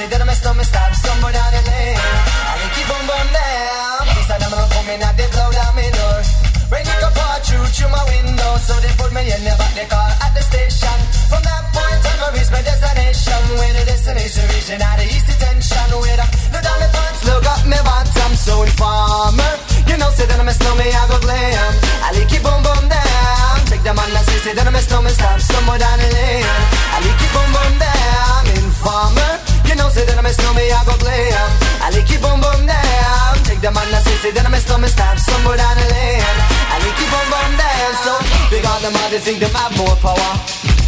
[0.00, 2.00] say that I'm a stomach stab somewhere down the lane.
[2.00, 4.00] I like keep on burn down.
[4.16, 6.20] This time I'm coming out, they blow down my door.
[6.72, 9.72] Rain it come pour through through my window, so they put me in the back
[9.76, 10.96] the car at the station.
[11.28, 13.40] From that point on, I reach my destination.
[13.60, 15.88] Where the destination region out the east detention.
[16.00, 19.52] Where I look down my pants, look up my bottom, so informer.
[19.84, 21.72] You know, say that I'm a snowman, I go glam.
[22.00, 23.54] I like it boom boom down.
[23.68, 26.48] Take the man that say, say that I'm a snowman, stop somewhere down the lane.
[26.88, 28.39] I like it boom boom down.
[34.32, 36.22] Man that say, say that I'm a snowman, stop somewhere down the lane.
[36.70, 37.92] I like it boom boom down.
[38.02, 38.12] So
[38.50, 40.32] big on them, all they think them have more power.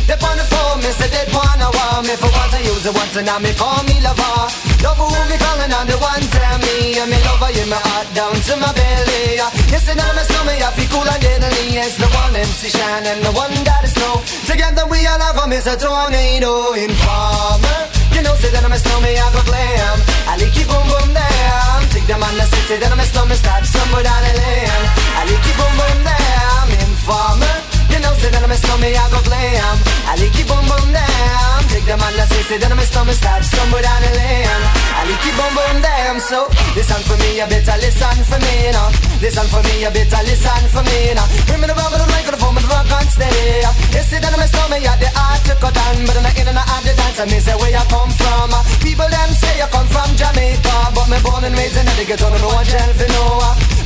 [0.06, 2.94] They on the phone, me say they wanna want me for once I use it
[2.94, 4.50] once and now me call me lover.
[4.82, 8.08] Love who me calling on the one tell me and me lover in my heart
[8.14, 9.38] down to my belly.
[9.70, 11.78] Yes, and I'm a snowman, I feel cool and deadly.
[11.78, 14.22] It's the one MC Shine and the one that is snow.
[14.46, 18.01] Together we all have a a tornado informer.
[18.14, 19.96] You know, say that I'm a snowman, I go glam.
[20.28, 21.78] I like it boom boom down.
[21.90, 24.84] Take the man that say, say that I'm a snowman, start somewhere down the lane.
[25.18, 26.64] I like it boom boom down.
[26.86, 27.56] Informer.
[27.92, 29.76] You know, say that I'm a snowman, I go glam.
[30.08, 31.61] I like it boom boom down.
[31.72, 34.62] Take the man that say, say that I'm a snowman, start somewhere down the lane.
[34.92, 36.20] I like it boom boom down.
[36.20, 36.44] So
[36.76, 38.92] listen for me, you better listen for me now.
[39.24, 41.24] Listen for me, you better listen for me now.
[41.48, 43.64] Bring me the rubber, the microphone, but the rock and stay.
[43.96, 46.36] You say that I'm a snowman, yeah, the art to cut down, but I'm not
[46.36, 47.20] in and out the dance.
[47.32, 48.52] Me say where you come from.
[48.84, 52.28] People them say you come from Jamaica, but me born and raised in the ghetto,
[52.36, 53.24] no one tell for no.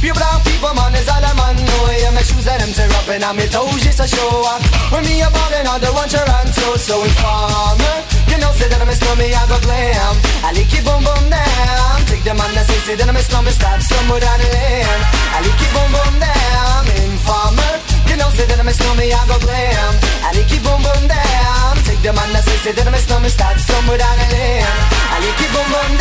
[0.03, 1.55] Pure brown people, man, is all I'm on.
[1.55, 4.43] No, yeah, my shoes and them tear up and I'm toes just a show.
[4.91, 7.01] When me a ballin' on the one Toronto, so
[7.77, 7.97] informer.
[8.31, 10.15] You know, say that I'm a snowman, I go glam.
[10.45, 11.97] I like it boom boom down.
[12.07, 15.01] Take the man that say, say that I'm a snowman, stop somewhere down the lane.
[15.35, 16.83] I like it boom boom down.
[17.05, 17.73] Informer.
[18.09, 19.93] You know, say that I'm a snowman, I go glam.
[20.25, 21.73] I like it boom boom down.
[21.85, 24.96] Take the man that say, say that I'm a snowman, stop somewhere down the lane.
[25.11, 25.97] I like it boom boom.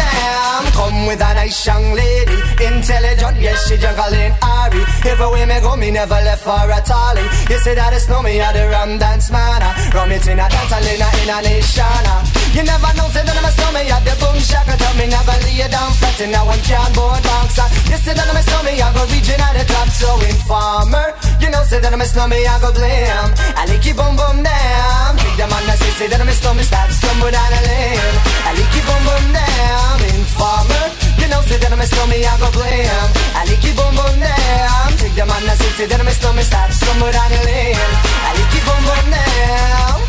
[0.76, 4.84] Come with a nice young lady, intelligent, yes she jungle in Ari.
[5.08, 7.24] Everywhere me go, me never left for a tally.
[7.50, 9.62] You say that it's no me, I the rum dance man.
[9.94, 12.25] Rum it in a dance, I a, in a nation.
[12.56, 14.80] You never know, say that I'm a snowman, at the boom shaka.
[14.80, 15.92] Tell me never lay you down
[16.24, 17.68] and now I'm cardboard boxer.
[17.92, 21.12] You say that I'm a snowman, I go reaching at the top, so informer.
[21.44, 23.36] You know, say that I'm a snowman, I go blam.
[23.60, 25.12] I like it boom boom down.
[25.20, 28.16] Take the man that say, say that I'm a snowman, start stumble down the lane.
[28.48, 29.98] I like it boom boom down.
[30.16, 30.86] Informer.
[31.20, 33.08] You know, say that I'm a snowman, I go blam.
[33.36, 34.88] I like it boom boom down.
[34.96, 37.76] Take the man that say, say that I'm a snowman, start stumble down the lane.
[37.76, 40.00] I like it boom boom down.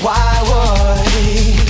[0.00, 1.69] Why would Why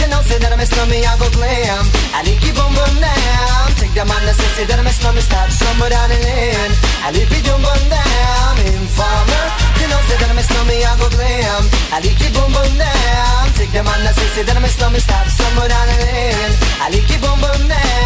[0.00, 1.84] you know, say that I'm a snowman, I go glam.
[2.16, 3.66] I like it boom down.
[3.76, 6.72] Take the man that say, that I'm a snowman, start somewhere down the lane.
[7.04, 8.54] I like boom down.
[8.64, 9.44] Informer,
[9.80, 10.44] you know, say that I'm a
[10.88, 11.62] I go glam.
[11.92, 12.00] I
[12.80, 13.44] down.
[13.54, 14.68] Take that say, that I'm a
[15.00, 15.86] start somewhere down.
[16.80, 16.88] I
[17.68, 18.00] down.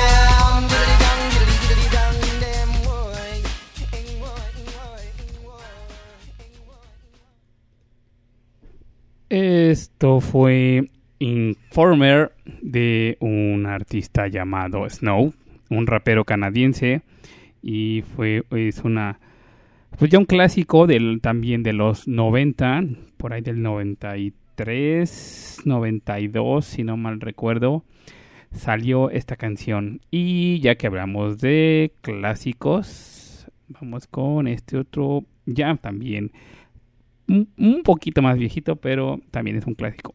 [9.37, 10.89] Esto fue
[11.19, 15.33] Informer de un artista llamado Snow,
[15.71, 17.03] un rapero canadiense
[17.63, 19.19] y fue es una
[19.99, 22.83] pues ya un clásico del también de los 90,
[23.17, 27.85] por ahí del 93, 92, si no mal recuerdo,
[28.51, 30.01] salió esta canción.
[30.11, 36.33] Y ya que hablamos de clásicos, vamos con este otro ya también
[37.29, 40.15] un, un poquito más viejito, pero también es un clásico.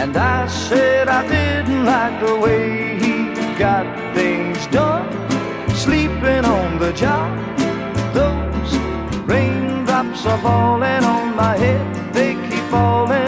[0.00, 3.84] And I said I didn't like the way he got
[4.14, 5.08] things done.
[5.74, 7.36] Sleeping on the job,
[8.14, 8.76] those
[9.26, 13.27] raindrops are falling on my head, they keep falling.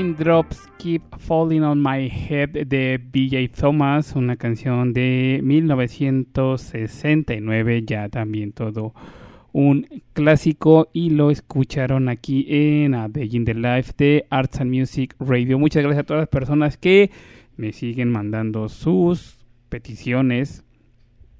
[0.00, 8.52] Raindrops Keep Falling on My Head de BJ Thomas, una canción de 1969, ya también
[8.52, 8.94] todo
[9.52, 14.74] un clásico y lo escucharon aquí en A Day in the Life de Arts and
[14.74, 15.58] Music Radio.
[15.58, 17.10] Muchas gracias a todas las personas que
[17.58, 19.36] me siguen mandando sus
[19.68, 20.64] peticiones.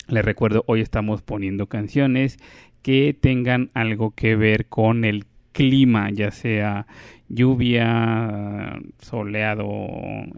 [0.06, 2.36] Les recuerdo, hoy estamos poniendo canciones
[2.82, 6.86] que tengan algo que ver con el clima, ya sea
[7.30, 9.70] lluvia, soleado,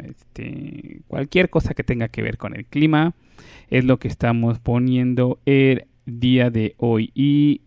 [0.05, 3.15] este, cualquier cosa que tenga que ver con el clima,
[3.71, 7.11] es lo que estamos poniendo el día de hoy.
[7.15, 7.63] Y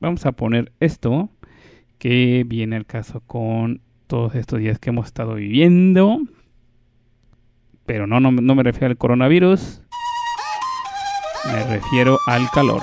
[0.00, 1.28] vamos a poner esto,
[1.98, 6.20] que viene al caso con todos estos días que hemos estado viviendo.
[7.84, 9.82] Pero no, no, no me refiero al coronavirus,
[11.46, 12.82] me refiero al calor.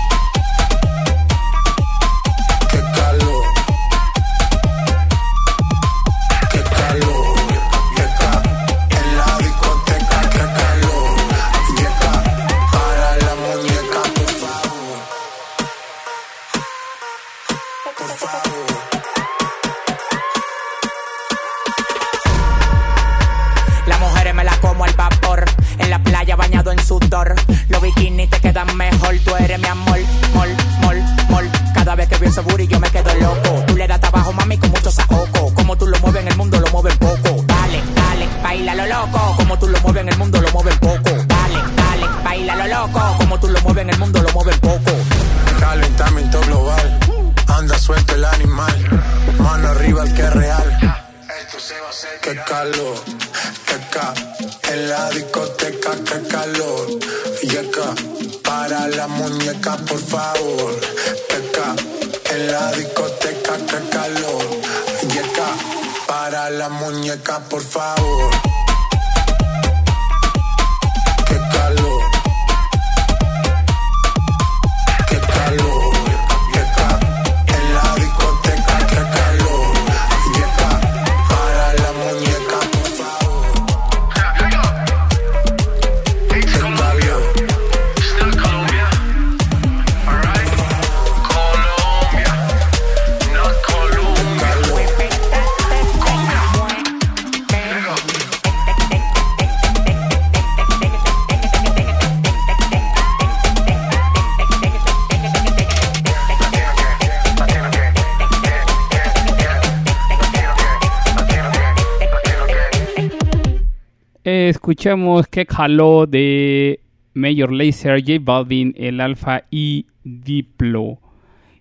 [114.71, 116.79] Escuchamos que jaló de
[117.13, 120.97] Major Lazer, J Balvin, el Alfa y Diplo.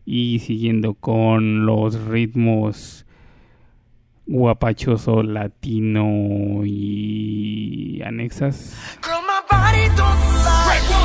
[0.07, 3.05] Y siguiendo con los ritmos
[4.27, 8.77] guapachoso latino y anexas.
[9.03, 11.01] Girl, my body don't lie.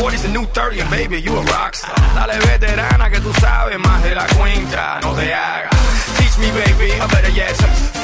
[0.00, 1.92] 40's a new 30, and baby, you a rockstar.
[2.16, 5.70] Dale veterana que tú sabes más de la cuenta, no te hagas.
[6.16, 7.54] Teach me, baby, or better yet,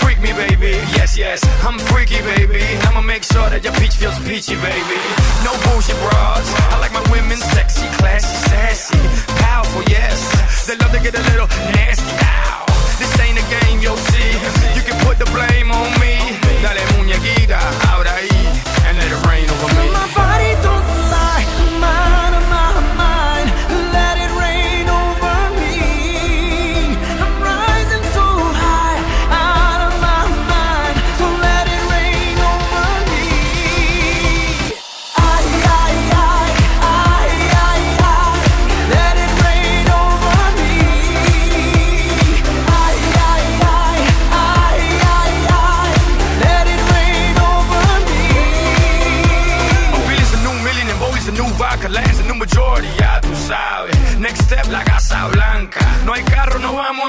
[0.05, 0.77] freak me, baby.
[0.93, 2.61] Yes, yes, I'm freaky, baby.
[2.87, 5.01] I'ma make sure that your peach feels peachy, baby.
[5.41, 6.45] No bullshit bras.
[6.69, 9.01] I like my women sexy, classy, sassy,
[9.41, 10.21] powerful, yes.
[10.67, 12.13] They love to get a little nasty.
[12.13, 12.67] Ow.
[13.01, 14.31] This ain't a game, you'll see.
[14.77, 16.21] You can put the blame on me.
[16.61, 17.57] Dale muñequita,
[17.89, 18.37] ahora ahí,
[18.85, 19.89] and let it rain over me.
[19.97, 20.96] My body don't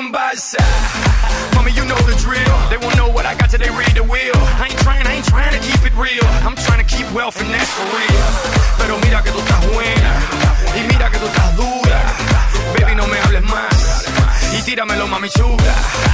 [0.07, 0.57] vamos en balsa.
[1.55, 2.69] Mommy, you know the drill.
[2.69, 4.35] They won't know what I got till they read the wheel.
[4.59, 6.25] I ain't trying, I ain't trying to keep it real.
[6.45, 8.27] I'm trying to keep wealth and that's for real.
[8.77, 10.11] Pero mira que tú estás buena.
[10.75, 11.99] Y mira que tú estás dura.
[12.79, 14.05] Baby, no me hables más.
[14.57, 16.06] Y tíramelo, mami chula.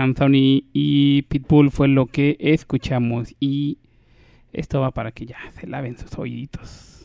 [0.00, 3.78] Anthony y Pitbull fue lo que escuchamos y
[4.52, 7.04] esto va para que ya se laven sus oíditos.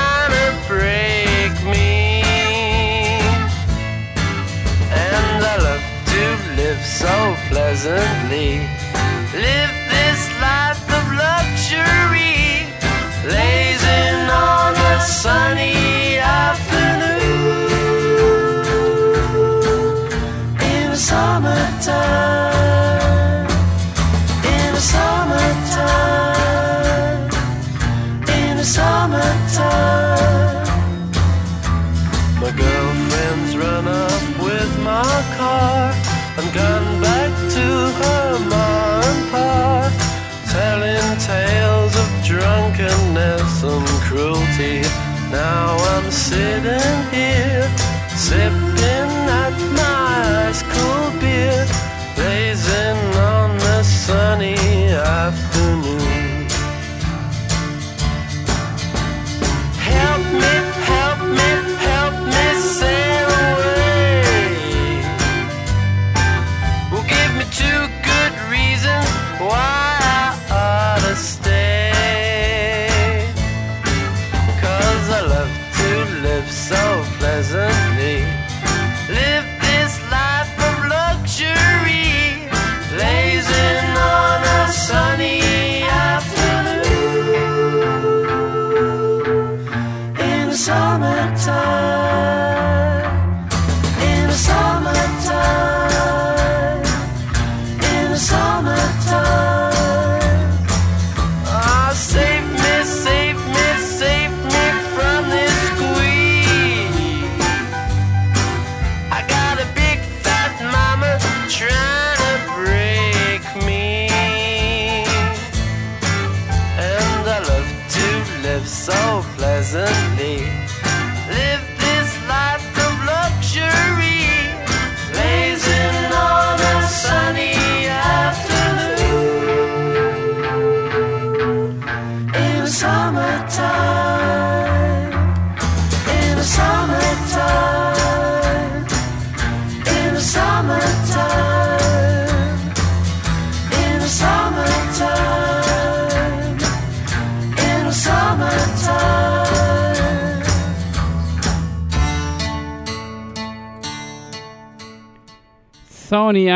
[7.11, 8.51] so pleasantly.
[9.45, 12.39] Live this life of luxury,
[13.25, 15.80] blazing on a sunny
[44.61, 44.81] see.
[45.31, 47.67] Now I'm sitting here,
[48.15, 48.60] sipping.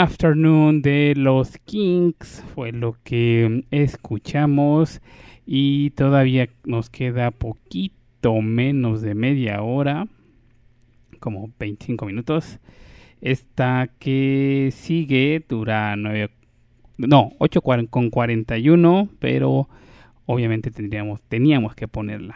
[0.05, 5.01] Afternoon de los Kings fue lo que escuchamos
[5.47, 10.07] y todavía nos queda poquito menos de media hora,
[11.19, 12.59] como 25 minutos.
[13.19, 16.29] Esta que sigue dura 9,
[16.97, 19.67] no, 8 con 41, pero
[20.27, 22.35] obviamente tendríamos, teníamos que ponerla.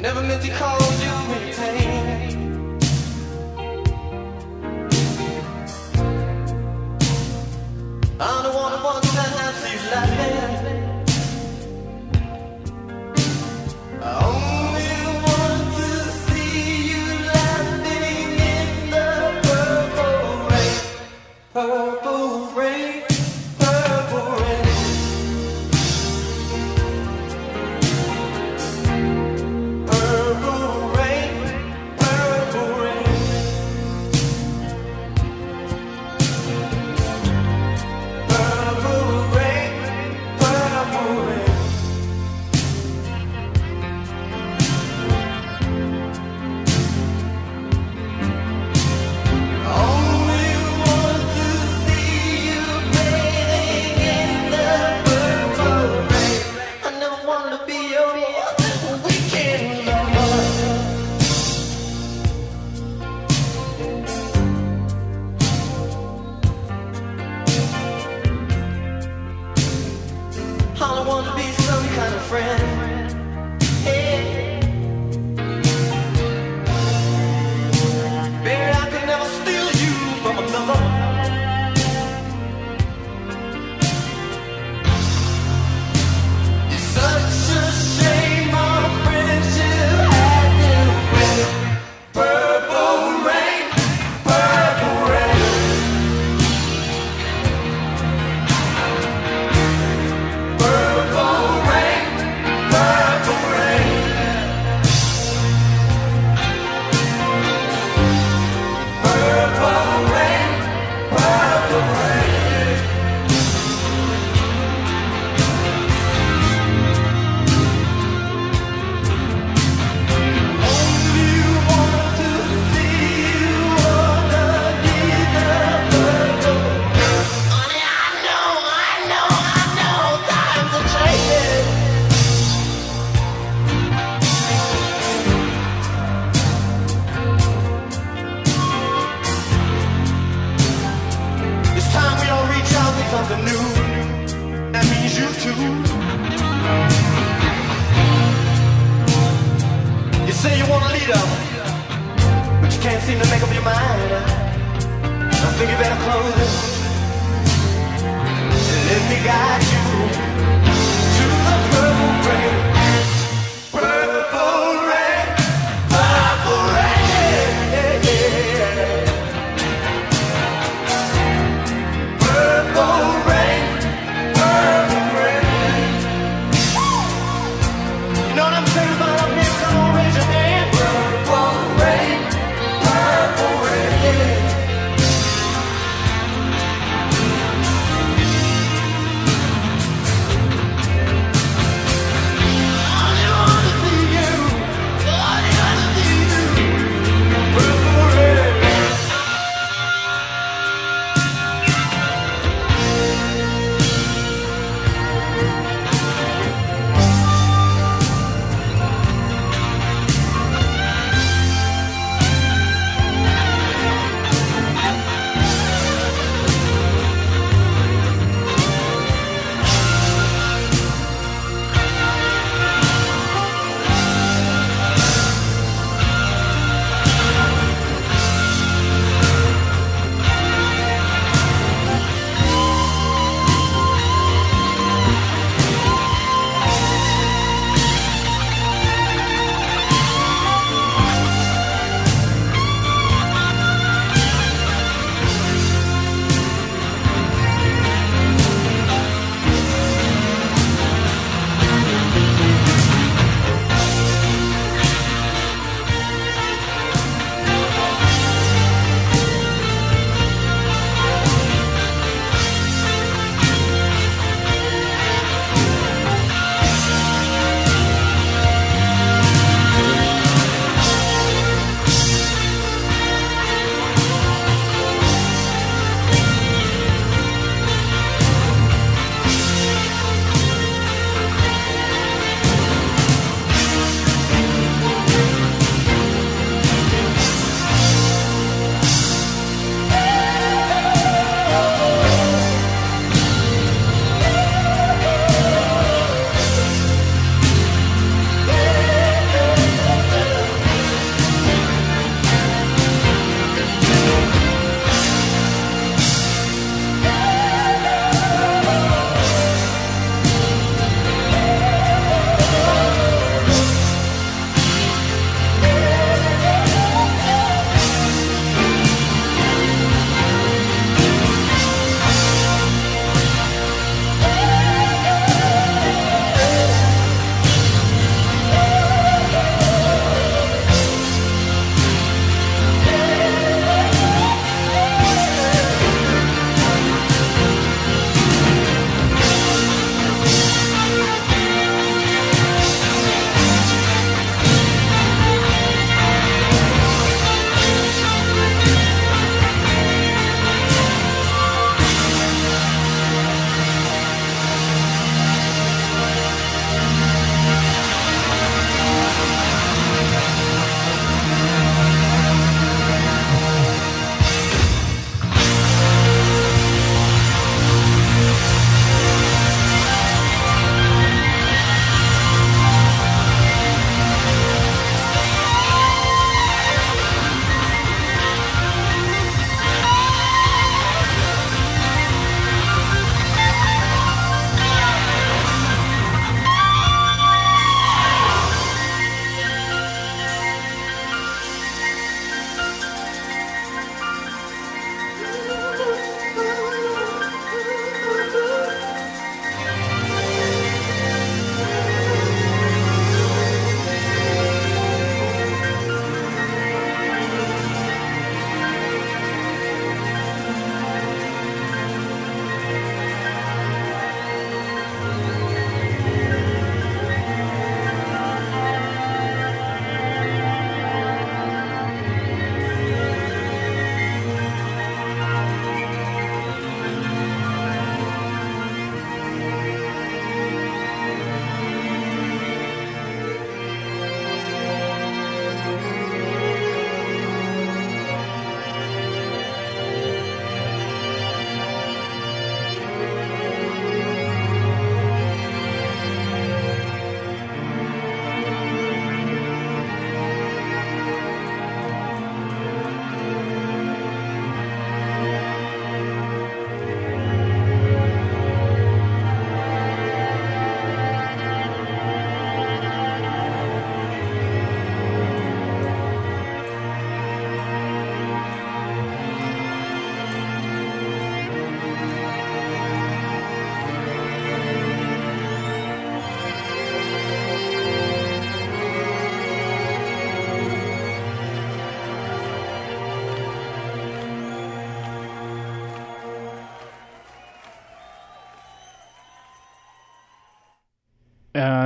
[0.00, 1.09] never meant to call you.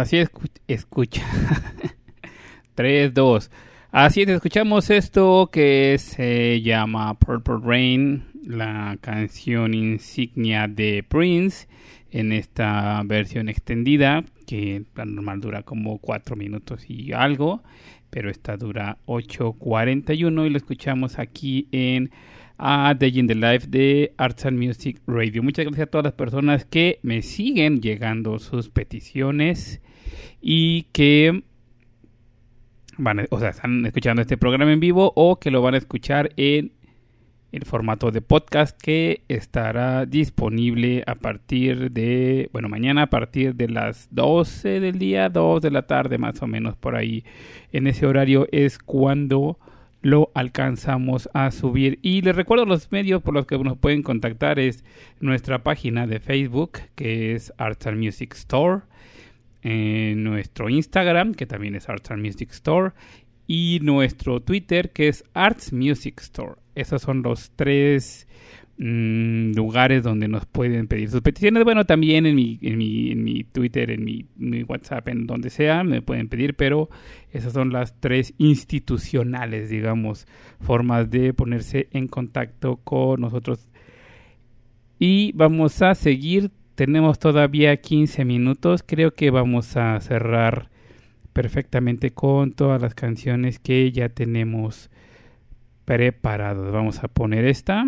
[0.04, 1.22] Así escu- escucha.
[2.74, 3.50] 3, 2.
[3.90, 11.68] Así es, escuchamos esto que se llama Purple Rain, la canción insignia de Prince
[12.10, 17.62] en esta versión extendida, que la normal dura como 4 minutos y algo,
[18.10, 22.10] pero esta dura 8.41 y lo escuchamos aquí en
[22.58, 25.42] a Day in the Life de Arts and Music Radio.
[25.42, 29.80] Muchas gracias a todas las personas que me siguen llegando sus peticiones
[30.46, 31.42] y que
[32.98, 36.32] van o sea, están escuchando este programa en vivo o que lo van a escuchar
[36.36, 36.72] en
[37.50, 43.70] el formato de podcast que estará disponible a partir de, bueno, mañana a partir de
[43.70, 47.24] las 12 del día, 2 de la tarde más o menos por ahí.
[47.72, 49.58] En ese horario es cuando
[50.02, 52.00] lo alcanzamos a subir.
[52.02, 54.84] Y les recuerdo los medios por los que nos pueden contactar es
[55.20, 58.82] nuestra página de Facebook que es Arts and Music Store,
[59.64, 62.92] en nuestro Instagram que también es Arts and Music Store
[63.46, 66.56] y nuestro Twitter que es Arts Music Store.
[66.74, 68.28] Esos son los tres
[68.76, 71.64] mm, lugares donde nos pueden pedir sus peticiones.
[71.64, 75.48] Bueno, también en mi, en mi, en mi Twitter, en mi, mi WhatsApp, en donde
[75.48, 76.90] sea, me pueden pedir, pero
[77.32, 80.26] esas son las tres institucionales, digamos,
[80.60, 83.70] formas de ponerse en contacto con nosotros.
[84.98, 86.50] Y vamos a seguir.
[86.74, 88.82] Tenemos todavía 15 minutos.
[88.84, 90.70] Creo que vamos a cerrar
[91.32, 94.90] perfectamente con todas las canciones que ya tenemos
[95.84, 96.72] preparadas.
[96.72, 97.86] Vamos a poner esta.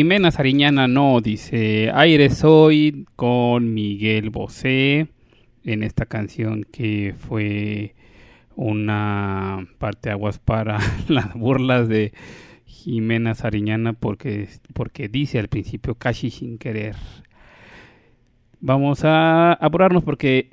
[0.00, 5.08] Jimena Sariñana no, dice Aire Soy con Miguel Bosé
[5.62, 7.94] en esta canción que fue
[8.56, 10.78] una parte aguas para
[11.08, 12.14] las burlas de
[12.64, 16.96] Jimena Sariñana porque, porque dice al principio casi sin querer.
[18.58, 20.48] Vamos a apurarnos porque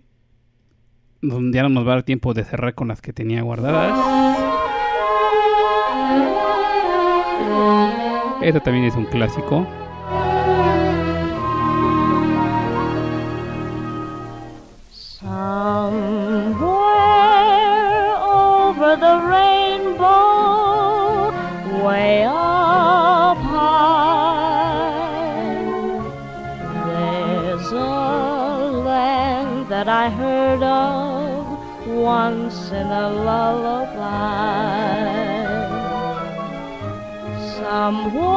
[1.21, 3.97] ya no nos va a dar tiempo de cerrar con las que tenía guardadas.
[8.41, 9.65] Esta también es un clásico.
[14.91, 15.97] Somewhere
[18.23, 20.13] over the rainbow,
[21.83, 23.97] way up high,
[26.85, 31.47] there's a land that I heard of
[31.87, 34.96] once in a lullaby.
[37.69, 38.31] Somewhere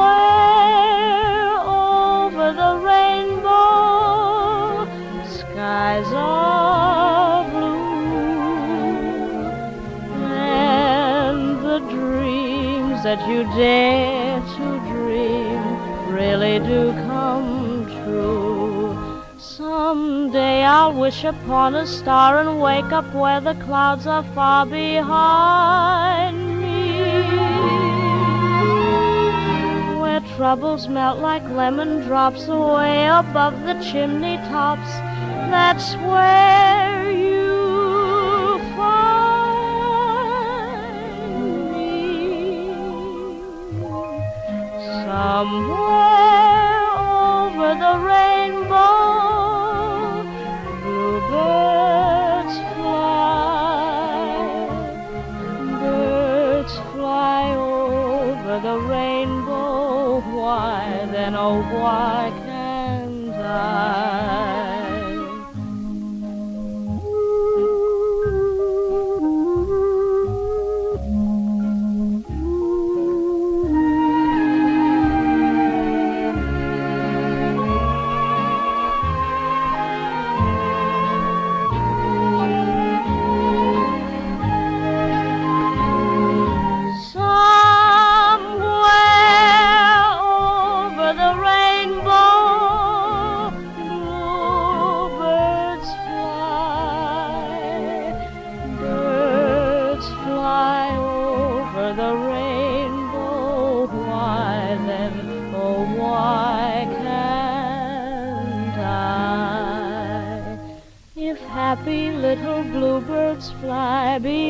[1.65, 3.55] over the rainbow,
[5.25, 7.79] skies are blue,
[10.25, 15.61] and the dreams that you dare to dream
[16.13, 18.97] really do come true.
[19.37, 26.50] Someday I'll wish upon a star and wake up where the clouds are far behind
[30.41, 34.91] troubles melt like lemon drops away above the chimney tops.
[35.53, 39.21] That's where you find
[41.71, 42.73] me.
[45.05, 46.00] Somewhere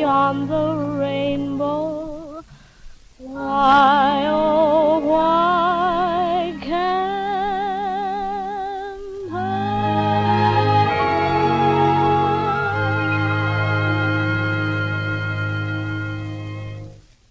[0.02, 2.42] the rainbow.
[3.24, 4.82] Oh,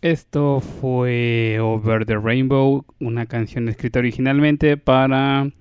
[0.02, 5.52] Esto fue Over the Rainbow, una canción escrita originalmente para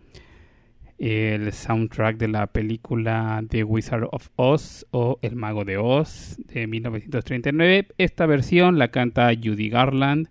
[1.01, 6.67] el soundtrack de la película The Wizard of Oz o El Mago de Oz de
[6.67, 7.89] 1939.
[7.97, 10.29] Esta versión la canta Judy Garland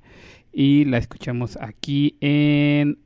[0.53, 2.99] y la escuchamos aquí en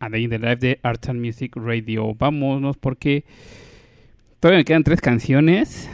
[0.00, 2.12] A Day in the Life de Arts and Music Radio.
[2.14, 3.24] Vámonos porque
[4.40, 5.88] todavía me quedan tres canciones.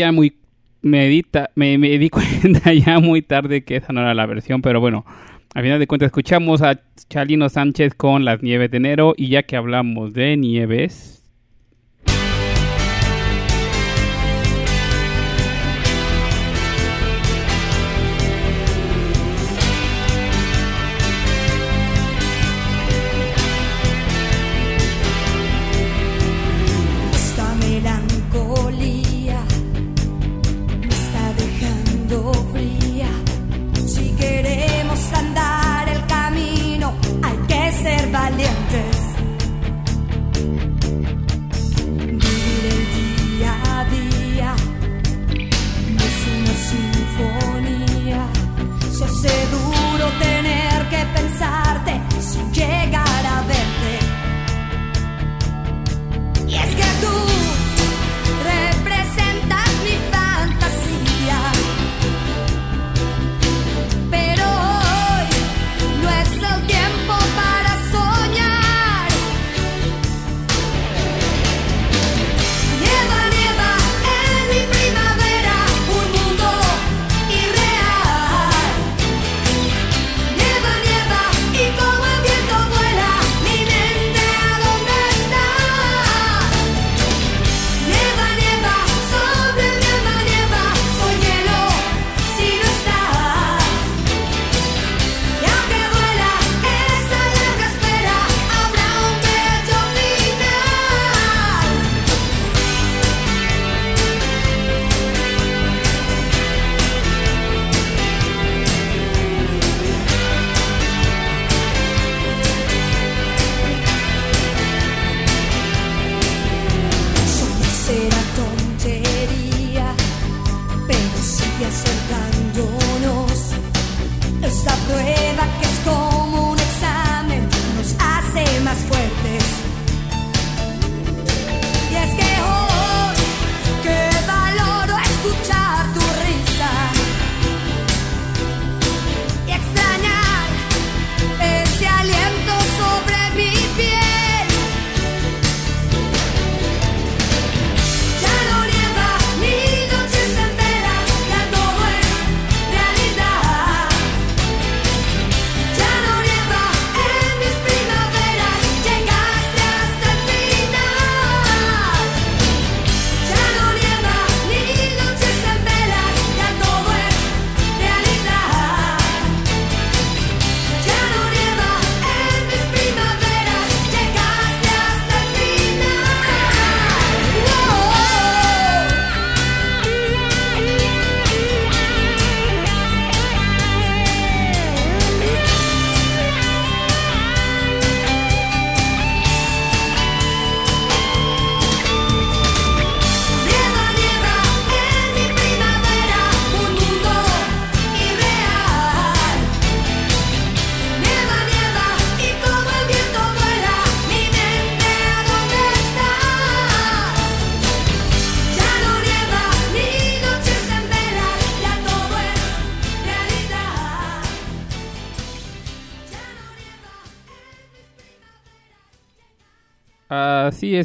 [0.00, 0.34] ya muy
[0.82, 4.80] medita, me, me, di cuenta ya muy tarde que esa no era la versión, pero
[4.80, 5.04] bueno,
[5.54, 9.42] a final de cuentas escuchamos a Chalino Sánchez con Las Nieves de Enero y ya
[9.42, 11.19] que hablamos de nieves,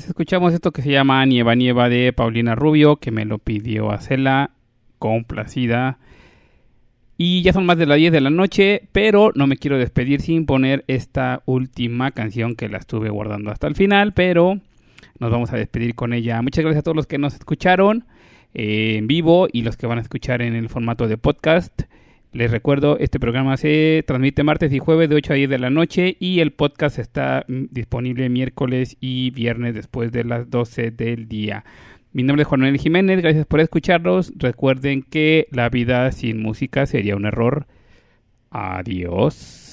[0.03, 4.51] escuchamos esto que se llama Nieva Nieva de Paulina Rubio, que me lo pidió Acela,
[4.99, 5.97] complacida.
[7.17, 10.21] Y ya son más de las 10 de la noche, pero no me quiero despedir
[10.21, 14.59] sin poner esta última canción que la estuve guardando hasta el final, pero
[15.19, 16.41] nos vamos a despedir con ella.
[16.41, 18.05] Muchas gracias a todos los que nos escucharon
[18.53, 21.83] eh, en vivo y los que van a escuchar en el formato de podcast.
[22.35, 25.69] Les recuerdo, este programa se transmite martes y jueves de 8 a 10 de la
[25.69, 31.29] noche y el podcast está mm, disponible miércoles y viernes después de las 12 del
[31.29, 31.63] día.
[32.11, 34.33] Mi nombre es Juan Manuel Jiménez, gracias por escucharlos.
[34.35, 37.67] Recuerden que la vida sin música sería un error.
[38.49, 39.64] Adiós.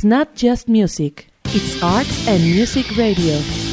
[0.00, 3.69] It's not just music, it's arts and music radio.